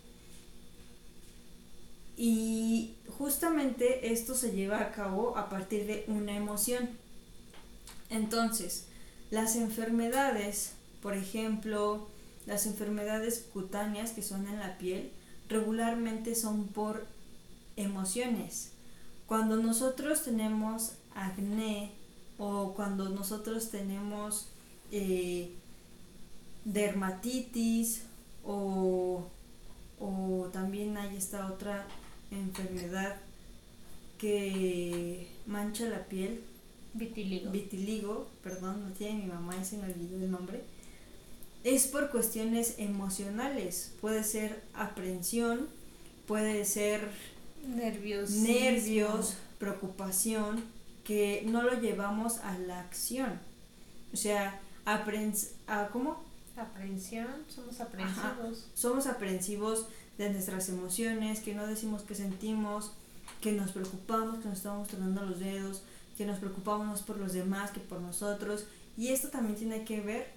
[2.18, 6.89] Y justamente esto se lleva a cabo a partir de una emoción.
[8.09, 8.88] Entonces,
[9.32, 12.07] las enfermedades, por ejemplo,
[12.45, 15.11] las enfermedades cutáneas que son en la piel,
[15.49, 17.05] regularmente son por
[17.76, 18.72] emociones.
[19.28, 21.91] Cuando nosotros tenemos acné
[22.38, 24.49] o cuando nosotros tenemos
[24.91, 25.51] eh,
[26.63, 28.03] dermatitis
[28.43, 29.26] o,
[29.99, 31.88] o también hay esta otra
[32.32, 33.17] enfermedad
[34.17, 36.41] que mancha la piel.
[36.93, 37.51] Vitiligo.
[37.51, 40.63] Vitiligo, perdón, no tiene mi mamá y se me olvidó el nombre.
[41.63, 43.93] Es por cuestiones emocionales.
[43.99, 45.67] Puede ser aprensión,
[46.28, 47.09] puede ser
[47.67, 50.63] nervios, nervios, preocupación,
[51.03, 53.39] que no lo llevamos a la acción.
[54.13, 56.23] O sea, aprens ¿a ¿cómo?
[56.55, 58.67] Aprensión, somos aprensivos.
[58.73, 59.88] Somos aprensivos
[60.18, 62.91] de nuestras emociones, que no decimos que sentimos,
[63.41, 65.84] que nos preocupamos, que nos estamos tronando los dedos,
[66.18, 68.66] que nos preocupamos por los demás que por nosotros.
[68.97, 70.32] Y esto también tiene que ver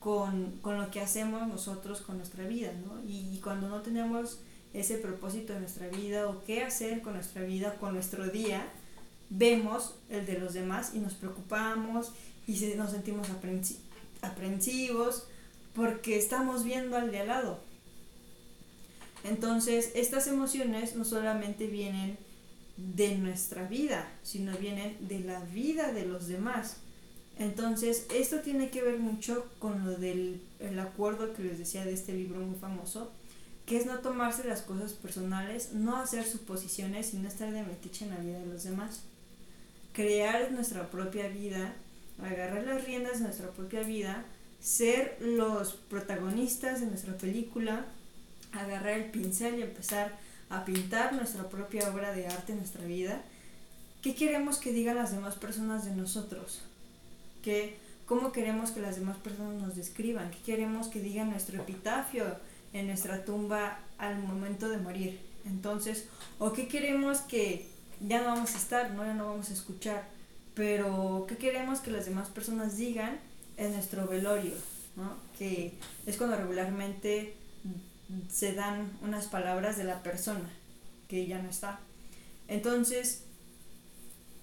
[0.00, 3.00] con, lo que hacemos nosotros con nuestra vida, ¿no?
[3.08, 4.38] Y, cuando no tenemos
[4.74, 8.66] ese propósito en nuestra vida o qué hacer con nuestra vida, con nuestro día,
[9.30, 12.12] vemos el de los demás y nos preocupamos
[12.46, 13.28] y nos sentimos
[14.20, 15.24] aprensivos
[15.74, 17.60] porque estamos viendo al de al lado.
[19.24, 22.16] Entonces, estas emociones no solamente vienen
[22.76, 26.76] de nuestra vida, sino vienen de la vida de los demás.
[27.38, 31.92] Entonces, esto tiene que ver mucho con lo del el acuerdo que les decía de
[31.92, 33.10] este libro muy famoso,
[33.66, 38.04] que es no tomarse las cosas personales, no hacer suposiciones y no estar de metiche
[38.04, 39.02] en la vida de los demás.
[39.92, 41.74] Crear nuestra propia vida,
[42.22, 44.24] agarrar las riendas de nuestra propia vida
[44.64, 47.84] ser los protagonistas de nuestra película,
[48.54, 50.18] agarrar el pincel y empezar
[50.50, 53.22] a pintar nuestra propia obra de arte en nuestra vida.
[54.02, 56.60] ¿Qué queremos que digan las demás personas de nosotros?
[57.42, 57.76] ¿Qué,
[58.06, 60.30] ¿Cómo queremos que las demás personas nos describan?
[60.30, 62.24] ¿Qué queremos que digan nuestro epitafio
[62.72, 65.20] en nuestra tumba al momento de morir?
[65.46, 66.06] Entonces,
[66.38, 67.66] ¿o qué queremos que
[68.00, 70.06] ya no vamos a estar, no, ya no vamos a escuchar?
[70.54, 73.18] Pero, ¿qué queremos que las demás personas digan
[73.56, 74.54] en nuestro velorio?
[74.96, 75.16] ¿no?
[75.38, 75.74] Que
[76.06, 77.34] es cuando regularmente
[78.30, 80.50] se dan unas palabras de la persona
[81.08, 81.80] que ya no está.
[82.48, 83.22] Entonces,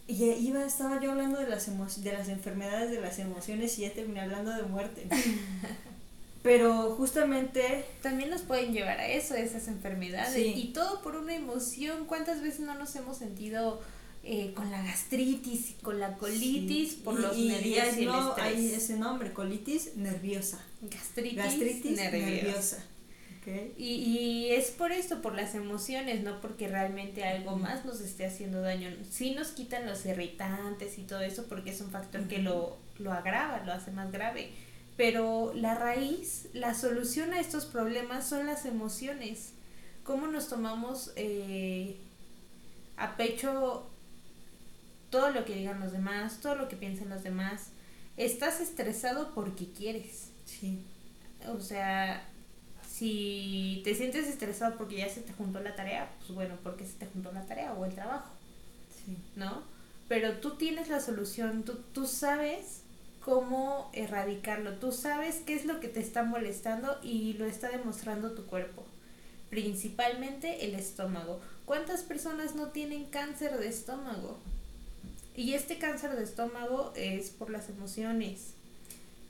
[0.07, 1.67] y iba, estaba yo hablando de las,
[2.03, 5.07] de las enfermedades de las emociones y ya terminé hablando de muerte.
[6.43, 7.85] Pero justamente...
[8.01, 10.35] También nos pueden llevar a eso, esas enfermedades.
[10.35, 12.05] Y todo por una emoción.
[12.05, 13.79] ¿Cuántas veces no nos hemos sentido
[14.23, 19.33] eh, con la gastritis, con la colitis, por los nervios y, no, Hay ese nombre,
[19.33, 20.59] colitis nerviosa.
[20.81, 22.83] Gastritis, nerviosa.
[23.45, 28.25] Y, y es por esto, por las emociones, no porque realmente algo más nos esté
[28.25, 28.89] haciendo daño.
[29.09, 33.11] Sí nos quitan los irritantes y todo eso porque es un factor que lo, lo
[33.11, 34.51] agrava, lo hace más grave.
[34.95, 39.53] Pero la raíz, la solución a estos problemas son las emociones.
[40.03, 41.97] ¿Cómo nos tomamos eh,
[42.97, 43.89] a pecho
[45.09, 47.69] todo lo que digan los demás, todo lo que piensen los demás?
[48.17, 50.29] Estás estresado porque quieres.
[50.45, 50.85] Sí.
[51.47, 52.27] O sea,
[53.01, 56.93] si te sientes estresado porque ya se te juntó la tarea, pues bueno, porque se
[56.93, 58.29] te juntó la tarea o el trabajo.
[59.03, 59.17] Sí.
[59.35, 59.63] ¿No?
[60.07, 62.81] Pero tú tienes la solución, tú, tú sabes
[63.25, 68.33] cómo erradicarlo, tú sabes qué es lo que te está molestando y lo está demostrando
[68.33, 68.85] tu cuerpo.
[69.49, 71.41] Principalmente el estómago.
[71.65, 74.37] ¿Cuántas personas no tienen cáncer de estómago?
[75.35, 78.53] Y este cáncer de estómago es por las emociones.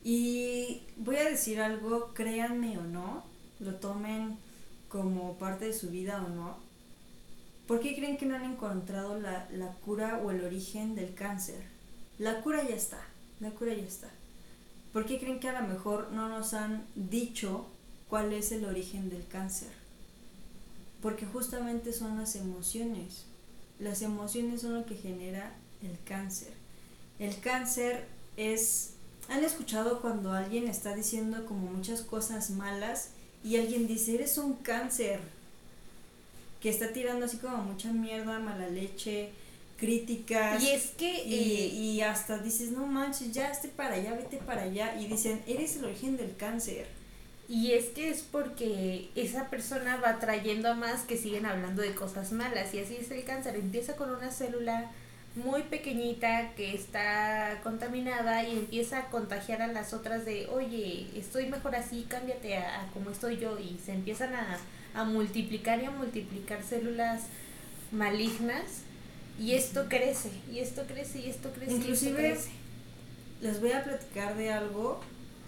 [0.03, 3.30] Y voy a decir algo, créanme o no,
[3.61, 4.37] lo tomen
[4.89, 6.57] como parte de su vida o no,
[7.67, 9.47] ¿por qué creen que no han encontrado la,
[9.85, 11.63] cura o el origen del cáncer?
[12.17, 12.99] La cura ya está,
[13.39, 14.09] la cura ya está.
[14.91, 17.65] ¿Por qué creen que a lo mejor no nos han dicho
[18.09, 19.71] cuál es el origen del cáncer?
[21.01, 23.25] Porque justamente son las emociones.
[23.79, 26.53] Las emociones son lo que genera el cáncer.
[27.17, 28.05] El cáncer
[28.35, 28.95] es...
[29.29, 33.11] ¿Han escuchado cuando alguien está diciendo como muchas cosas malas
[33.43, 35.19] y alguien dice, eres un cáncer,
[36.61, 39.31] que está tirando así como mucha mierda, mala leche,
[39.77, 40.63] críticas.
[40.63, 41.23] Y es que...
[41.25, 44.95] Y, eh, hasta dices, no manches, ya esté para allá, vete para allá.
[45.01, 46.85] Y dicen, eres el origen del cáncer.
[47.49, 51.95] Y es que es porque esa persona va trayendo a más que siguen hablando de
[51.95, 52.73] cosas malas.
[52.75, 53.55] Y así es el cáncer.
[53.55, 54.91] Empieza con una célula
[55.35, 61.47] muy pequeñita que está contaminada y empieza a contagiar a las otras de, oye, estoy
[61.47, 64.57] mejor así, cámbiate a, como estoy yo y se empiezan a,
[64.93, 67.23] a, multiplicar y a multiplicar células
[67.91, 68.81] malignas
[69.39, 71.73] y esto crece y esto crece y esto crece.
[71.73, 72.51] Inclusive y esto crece.
[73.41, 74.99] les voy a platicar de algo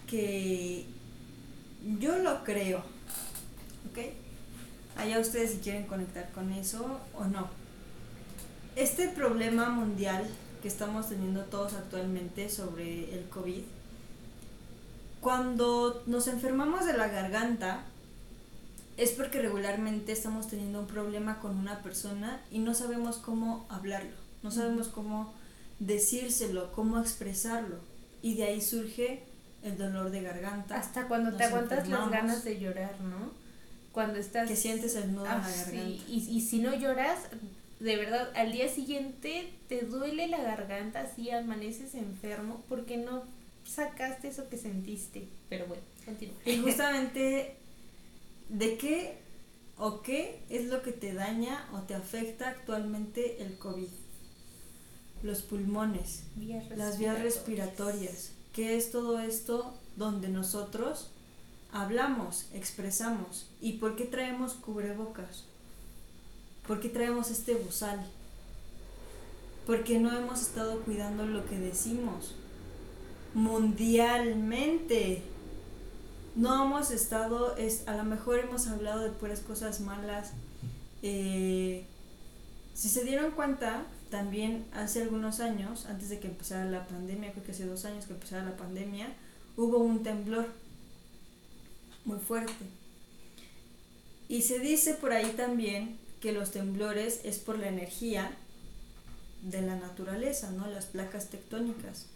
[0.06, 0.86] que
[2.00, 2.78] yo lo creo,
[3.90, 3.98] ¿ok?
[4.96, 7.63] Allá ustedes si quieren conectar con eso o no
[8.76, 10.24] este problema mundial
[10.62, 13.62] que estamos teniendo todos actualmente sobre el COVID,
[15.20, 17.84] cuando nos enfermamos de la garganta,
[18.96, 24.16] es porque regularmente estamos teniendo un problema con una persona y no sabemos cómo hablarlo,
[24.42, 25.34] no sabemos cómo
[25.80, 27.76] decírselo, cómo expresarlo.
[28.22, 29.22] Y de ahí surge
[29.62, 30.76] el dolor de garganta.
[30.76, 33.32] Hasta cuando te aguantas las ganas de llorar, ¿no?
[33.92, 34.48] Cuando estás...
[34.48, 35.74] Que sientes el nudo en la garganta.
[36.08, 37.18] Y, y si no lloras,
[37.84, 43.24] de verdad, al día siguiente te duele la garganta, así amaneces enfermo porque no
[43.64, 45.28] sacaste eso que sentiste.
[45.50, 46.34] Pero bueno, continúa.
[46.46, 47.56] Y justamente,
[48.48, 49.18] ¿de qué
[49.76, 53.88] o qué es lo que te daña o te afecta actualmente el COVID?
[55.22, 56.24] Los pulmones,
[56.74, 58.32] las vías respiratorias.
[58.54, 61.10] ¿Qué es todo esto donde nosotros
[61.70, 63.50] hablamos, expresamos?
[63.60, 65.44] ¿Y por qué traemos cubrebocas?
[66.66, 68.04] ¿Por qué traemos este bozal?
[69.66, 72.34] Porque no hemos estado cuidando lo que decimos
[73.34, 75.22] mundialmente.
[76.36, 80.32] No hemos estado, es, a lo mejor hemos hablado de puras cosas malas.
[81.02, 81.84] Eh,
[82.72, 87.44] si se dieron cuenta, también hace algunos años, antes de que empezara la pandemia, creo
[87.44, 89.12] que hace dos años que empezara la pandemia,
[89.56, 90.46] hubo un temblor
[92.04, 92.64] muy fuerte.
[94.28, 98.34] Y se dice por ahí también que los temblores es por la energía
[99.42, 100.66] de la naturaleza, ¿no?
[100.68, 102.06] Las placas tectónicas.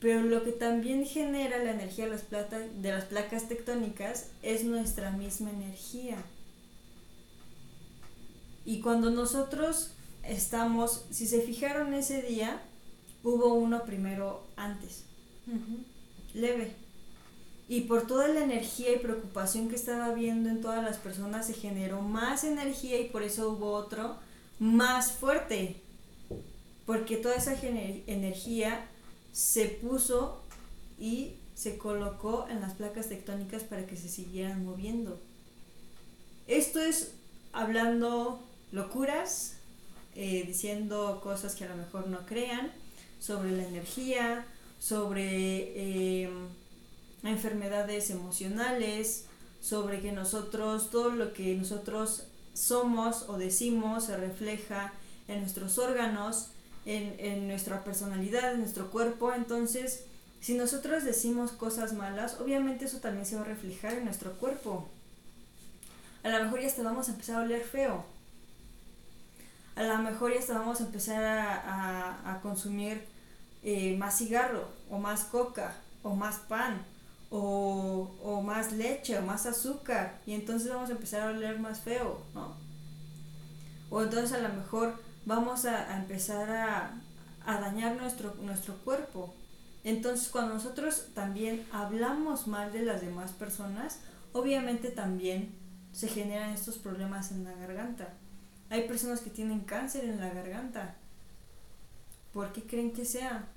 [0.00, 4.64] Pero lo que también genera la energía de las, plata, de las placas tectónicas es
[4.64, 6.16] nuestra misma energía.
[8.64, 9.92] Y cuando nosotros
[10.24, 12.60] estamos, si se fijaron ese día,
[13.22, 15.04] hubo uno primero antes,
[16.34, 16.74] leve.
[17.68, 21.52] Y por toda la energía y preocupación que estaba viendo en todas las personas, se
[21.52, 24.16] generó más energía y por eso hubo otro
[24.58, 25.76] más fuerte.
[26.86, 28.88] Porque toda esa energía
[29.32, 30.40] se puso
[30.98, 35.20] y se colocó en las placas tectónicas para que se siguieran moviendo.
[36.46, 37.12] Esto es
[37.52, 38.42] hablando
[38.72, 39.56] locuras,
[40.14, 42.72] eh, diciendo cosas que a lo mejor no crean,
[43.20, 44.46] sobre la energía,
[44.78, 46.48] sobre em,
[47.22, 49.26] enfermedades emocionales,
[49.60, 54.92] sobre que nosotros, todo lo que nosotros somos o decimos se refleja
[55.26, 56.50] en nuestros órganos,
[56.86, 59.32] en, en nuestra personalidad, en nuestro cuerpo.
[59.34, 60.04] Entonces,
[60.40, 64.88] si nosotros decimos cosas malas, obviamente eso también se va a reflejar en nuestro cuerpo.
[66.22, 68.04] A lo mejor ya hasta vamos a empezar a oler feo.
[69.76, 73.04] A lo mejor ya hasta vamos a empezar a, a, consumir
[73.62, 76.84] eh, más cigarro, o más coca, o más pan,
[77.30, 80.20] o, o, más leche, o más azúcar.
[80.26, 82.56] Y entonces vamos a empezar a oler más feo, ¿no?
[83.90, 87.00] O entonces a lo mejor vamos a, empezar a,
[87.60, 89.34] dañar nuestro, nuestro cuerpo.
[89.84, 94.00] Entonces cuando nosotros también hablamos mal de las demás personas,
[94.32, 95.54] obviamente también
[95.92, 98.14] se generan estos problemas en la garganta.
[98.70, 100.96] Hay personas que tienen cáncer en la garganta.
[102.32, 103.48] ¿Por qué creen que sea?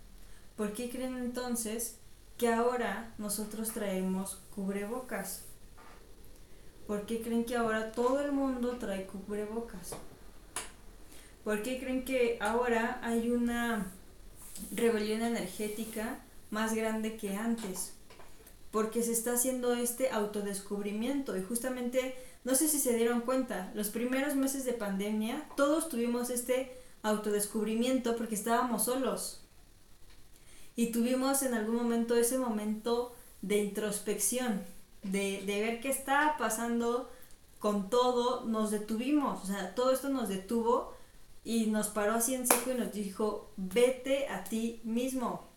[0.55, 1.97] ¿Por qué creen entonces
[2.41, 5.43] que ahora nosotros traemos cubrebocas?
[6.87, 9.91] ¿Por qué creen que ahora todo el mundo trae cubrebocas?
[11.43, 13.85] ¿Por qué creen que ahora hay una
[14.75, 16.17] rebelión energética
[16.49, 17.93] más grande que antes?
[18.71, 23.89] Porque se está haciendo este autodescubrimiento y justamente, no sé si se dieron cuenta, los
[23.89, 29.40] primeros meses de pandemia todos tuvimos este autodescubrimiento porque estábamos solos.
[30.81, 34.63] Y tuvimos en algún momento ese momento de introspección,
[35.03, 37.07] de, de ver qué estaba pasando
[37.59, 40.95] con todo, nos detuvimos, o sea, todo esto nos detuvo
[41.43, 45.47] y nos paró así en seco y nos dijo, vete a ti mismo.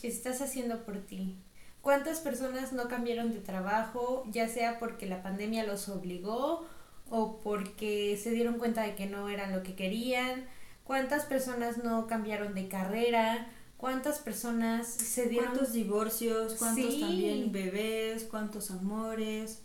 [0.00, 1.36] ¿Qué estás haciendo por ti?
[1.82, 6.64] ¿Cuántas personas no cambiaron de trabajo, ya sea porque la pandemia los obligó
[7.10, 10.46] o porque se dieron cuenta de que no eran lo que querían?
[10.84, 13.50] ¿Cuántas personas no cambiaron de carrera?
[13.84, 15.50] ¿Cuántas personas se dieron...
[15.50, 16.54] ¿Cuántos divorcios?
[16.54, 18.24] ¿Cuántos también bebés?
[18.24, 19.60] ¿Cuántos amores?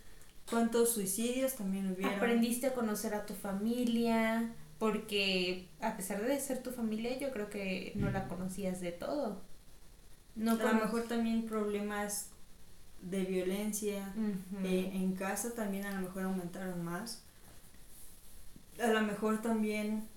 [0.50, 2.16] ¿Cuántos suicidios también hubieron?
[2.16, 7.50] Aprendiste a conocer a tu familia, porque a pesar de ser tu familia, yo creo
[7.50, 9.42] que no la conocías de todo.
[10.36, 12.28] No a lo mejor también problemas
[13.02, 14.14] de violencia
[14.66, 17.24] eh, en casa también a lo mejor aumentaron más.
[18.84, 20.10] A lo mejor también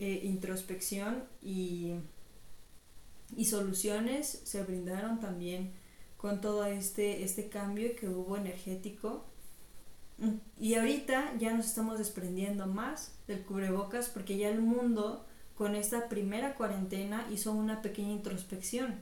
[0.00, 1.92] eh, introspección y,
[3.36, 5.72] y soluciones se brindaron también
[6.16, 9.24] con todo este, este cambio que hubo energético
[10.58, 15.26] y ahorita ya nos estamos desprendiendo más del cubrebocas porque ya el mundo
[15.56, 18.94] con esta primera cuarentena hizo una pequeña introspección.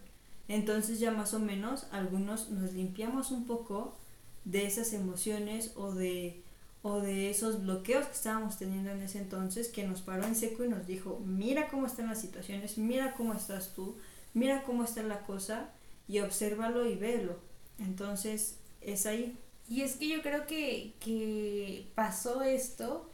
[0.49, 3.97] Entonces ya más o menos algunos nos limpiamos un poco
[4.45, 6.43] de esas emociones o de,
[6.83, 10.65] o de esos bloqueos que estábamos teniendo en ese entonces que nos paró en seco
[10.65, 13.97] y nos dijo, mira cómo están las situaciones, mira cómo estás tú,
[14.35, 15.71] mira cómo está la cosa
[16.09, 17.39] y obsérvalo y velo.
[17.79, 19.37] Entonces es ahí.
[19.69, 23.11] Y es que yo creo que, que pasó esto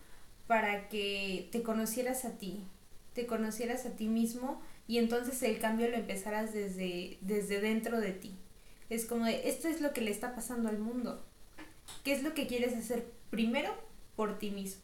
[0.47, 2.65] para que te conocieras a ti,
[3.13, 8.13] te conocieras a ti mismo y entonces el cambio lo empezaras desde, desde dentro de
[8.13, 8.35] ti.
[8.89, 11.23] Es como de, esto es lo que le está pasando al mundo.
[12.03, 13.71] ¿Qué es lo que quieres hacer primero
[14.17, 14.83] por ti mismo?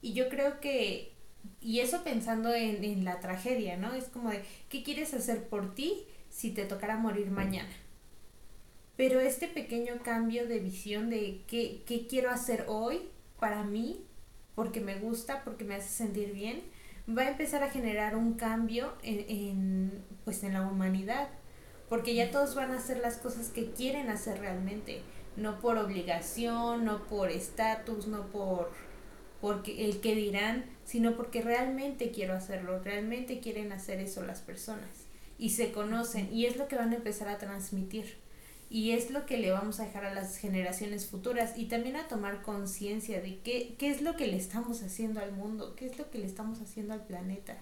[0.00, 1.12] Y yo creo que,
[1.60, 3.94] y eso pensando en, en la tragedia, ¿no?
[3.94, 7.70] Es como de, ¿qué quieres hacer por ti si te tocara morir mañana?
[8.96, 13.02] Pero este pequeño cambio de visión de qué, quiero hacer hoy
[13.38, 14.04] para mí,
[14.54, 16.62] porque me gusta, porque me hace sentir bien,
[17.08, 21.28] va a empezar a generar un cambio en, pues en la humanidad,
[21.88, 25.02] porque ya todos van a hacer las cosas que quieren hacer realmente,
[25.36, 28.72] no por obligación, no por estatus, no por
[29.40, 34.88] porque el que dirán, sino porque realmente quiero hacerlo, realmente quieren hacer eso las personas
[35.36, 38.16] y se conocen y es lo que van a empezar a transmitir
[38.70, 42.08] y es lo que le vamos a dejar a las generaciones futuras y también a
[42.08, 45.98] tomar conciencia de qué, qué es lo que le estamos haciendo al mundo, qué es
[45.98, 47.58] lo que le estamos haciendo al planeta.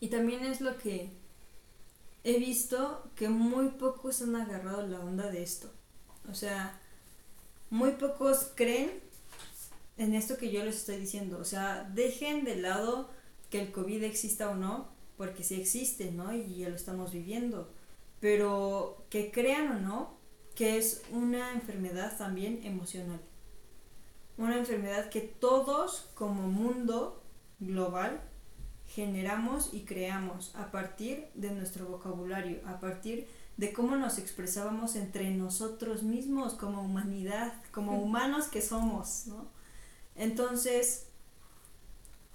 [0.00, 1.10] Y también es lo que
[2.24, 5.70] he visto que muy pocos han agarrado la onda de esto.
[6.26, 6.80] O sea,
[7.68, 9.09] muy pocos creen
[9.96, 11.38] en esto que yo les estoy diciendo.
[11.38, 13.10] O sea, dejen de lado
[13.50, 16.32] que el COVID exista o no, porque sí existe, ¿no?
[16.32, 17.70] Y ya lo estamos viviendo.
[18.20, 20.18] Pero que crean o no,
[20.54, 23.20] que es una enfermedad también emocional.
[24.36, 27.22] Una enfermedad que todos como mundo
[27.58, 28.22] global
[28.86, 35.30] generamos y creamos a partir de nuestro vocabulario, a partir de cómo nos expresábamos entre
[35.30, 39.48] nosotros mismos como humanidad, como humanos que somos, ¿no?
[40.20, 41.06] Entonces,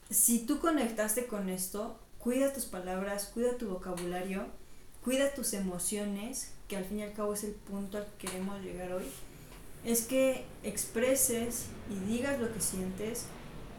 [0.09, 4.47] si tú conectaste con esto, cuida tus palabras, cuida tu vocabulario,
[5.03, 8.59] cuida tus emociones, que al fin y al cabo es el punto al que queremos
[8.63, 9.05] llegar hoy,
[9.83, 13.25] es que expreses y digas lo que sientes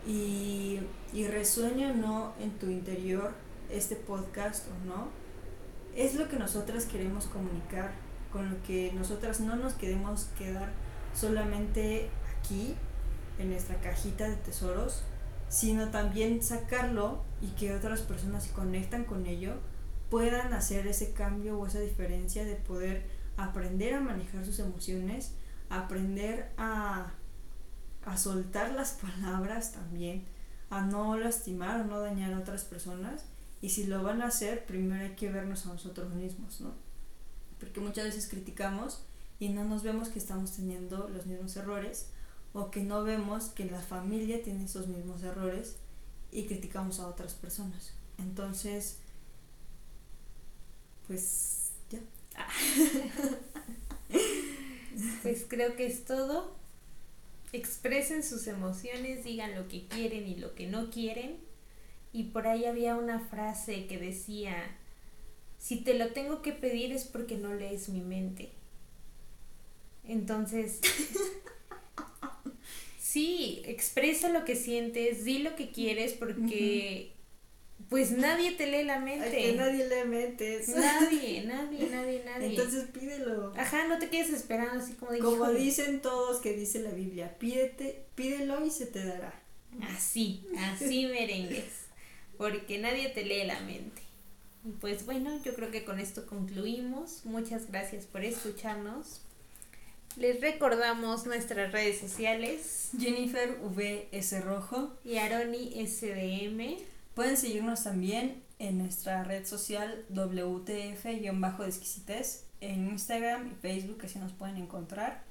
[0.07, 0.79] y,
[1.13, 3.35] y resuene o no en tu interior
[3.71, 5.09] este podcast o no,
[5.97, 7.91] es lo que nosotras queremos comunicar,
[8.31, 10.71] con lo que nosotras no nos queremos quedar
[11.13, 12.77] solamente aquí,
[13.39, 15.03] en nuestra cajita de tesoros,
[15.49, 19.55] sino también sacarlo y que otras personas se conectan con ello
[20.11, 23.05] puedan hacer ese cambio o esa diferencia de poder
[23.37, 25.33] aprender a manejar sus emociones,
[25.69, 27.13] aprender a,
[28.05, 30.25] a soltar las palabras también,
[30.71, 33.25] a no lastimar o no dañar a otras personas.
[33.63, 36.73] Y si lo van a hacer, primero hay que vernos a nosotros mismos, ¿no?
[37.59, 39.03] Porque muchas veces criticamos
[39.39, 42.11] y no nos vemos que estamos teniendo los mismos errores
[42.57, 45.77] o que no vemos que la familia tiene esos mismos errores
[46.33, 47.93] y criticamos a otras personas.
[48.17, 48.97] Entonces,
[51.07, 52.01] pues ya.
[55.23, 56.57] pues creo que es todo.
[57.53, 61.37] Expresen sus emociones, digan lo que quieren y lo que no quieren.
[62.15, 64.57] Y por ahí había una frase que decía,
[65.59, 68.51] si te lo tengo que pedir es porque no lees mi mente.
[70.05, 70.81] Entonces,
[73.07, 77.13] sí, expresa lo que sientes, di lo que quieres porque
[77.89, 79.31] pues nadie te lee la mente.
[79.31, 80.69] que nadie lee mentes.
[80.69, 82.49] Nadie, nadie, nadie, nadie.
[82.49, 83.53] Entonces pídelo.
[83.57, 88.07] Ajá, no te quedes esperando así como Como dicen todos que dice la Biblia, pídete,
[88.15, 89.41] pídelo y se te dará.
[89.83, 91.87] Así, así merengues.
[92.37, 94.03] Porque nadie te lee la mente.
[94.65, 97.25] Y pues bueno, yo creo que con esto concluimos.
[97.25, 99.21] Muchas gracias por escucharnos.
[100.17, 102.89] Les recordamos nuestras redes sociales.
[102.99, 104.95] Jennifer VS Rojo.
[105.05, 106.79] Y Aroni SDM.
[107.15, 111.29] Pueden seguirnos también en nuestra red social WTF-de
[112.63, 115.23] en Instagram y Facebook, así nos pueden encontrar.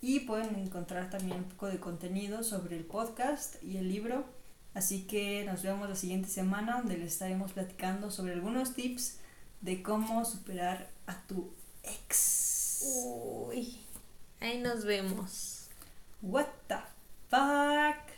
[0.00, 4.24] Y pueden encontrar también un poco de contenido sobre el podcast y el libro.
[4.74, 9.18] Así que nos vemos la siguiente semana donde les estaremos platicando sobre algunos tips
[9.60, 11.52] de cómo superar a tu
[11.84, 12.80] ex.
[12.82, 13.78] Uy.
[14.42, 15.68] Ahí nos vemos.
[16.20, 16.80] What the
[17.30, 18.11] fuck?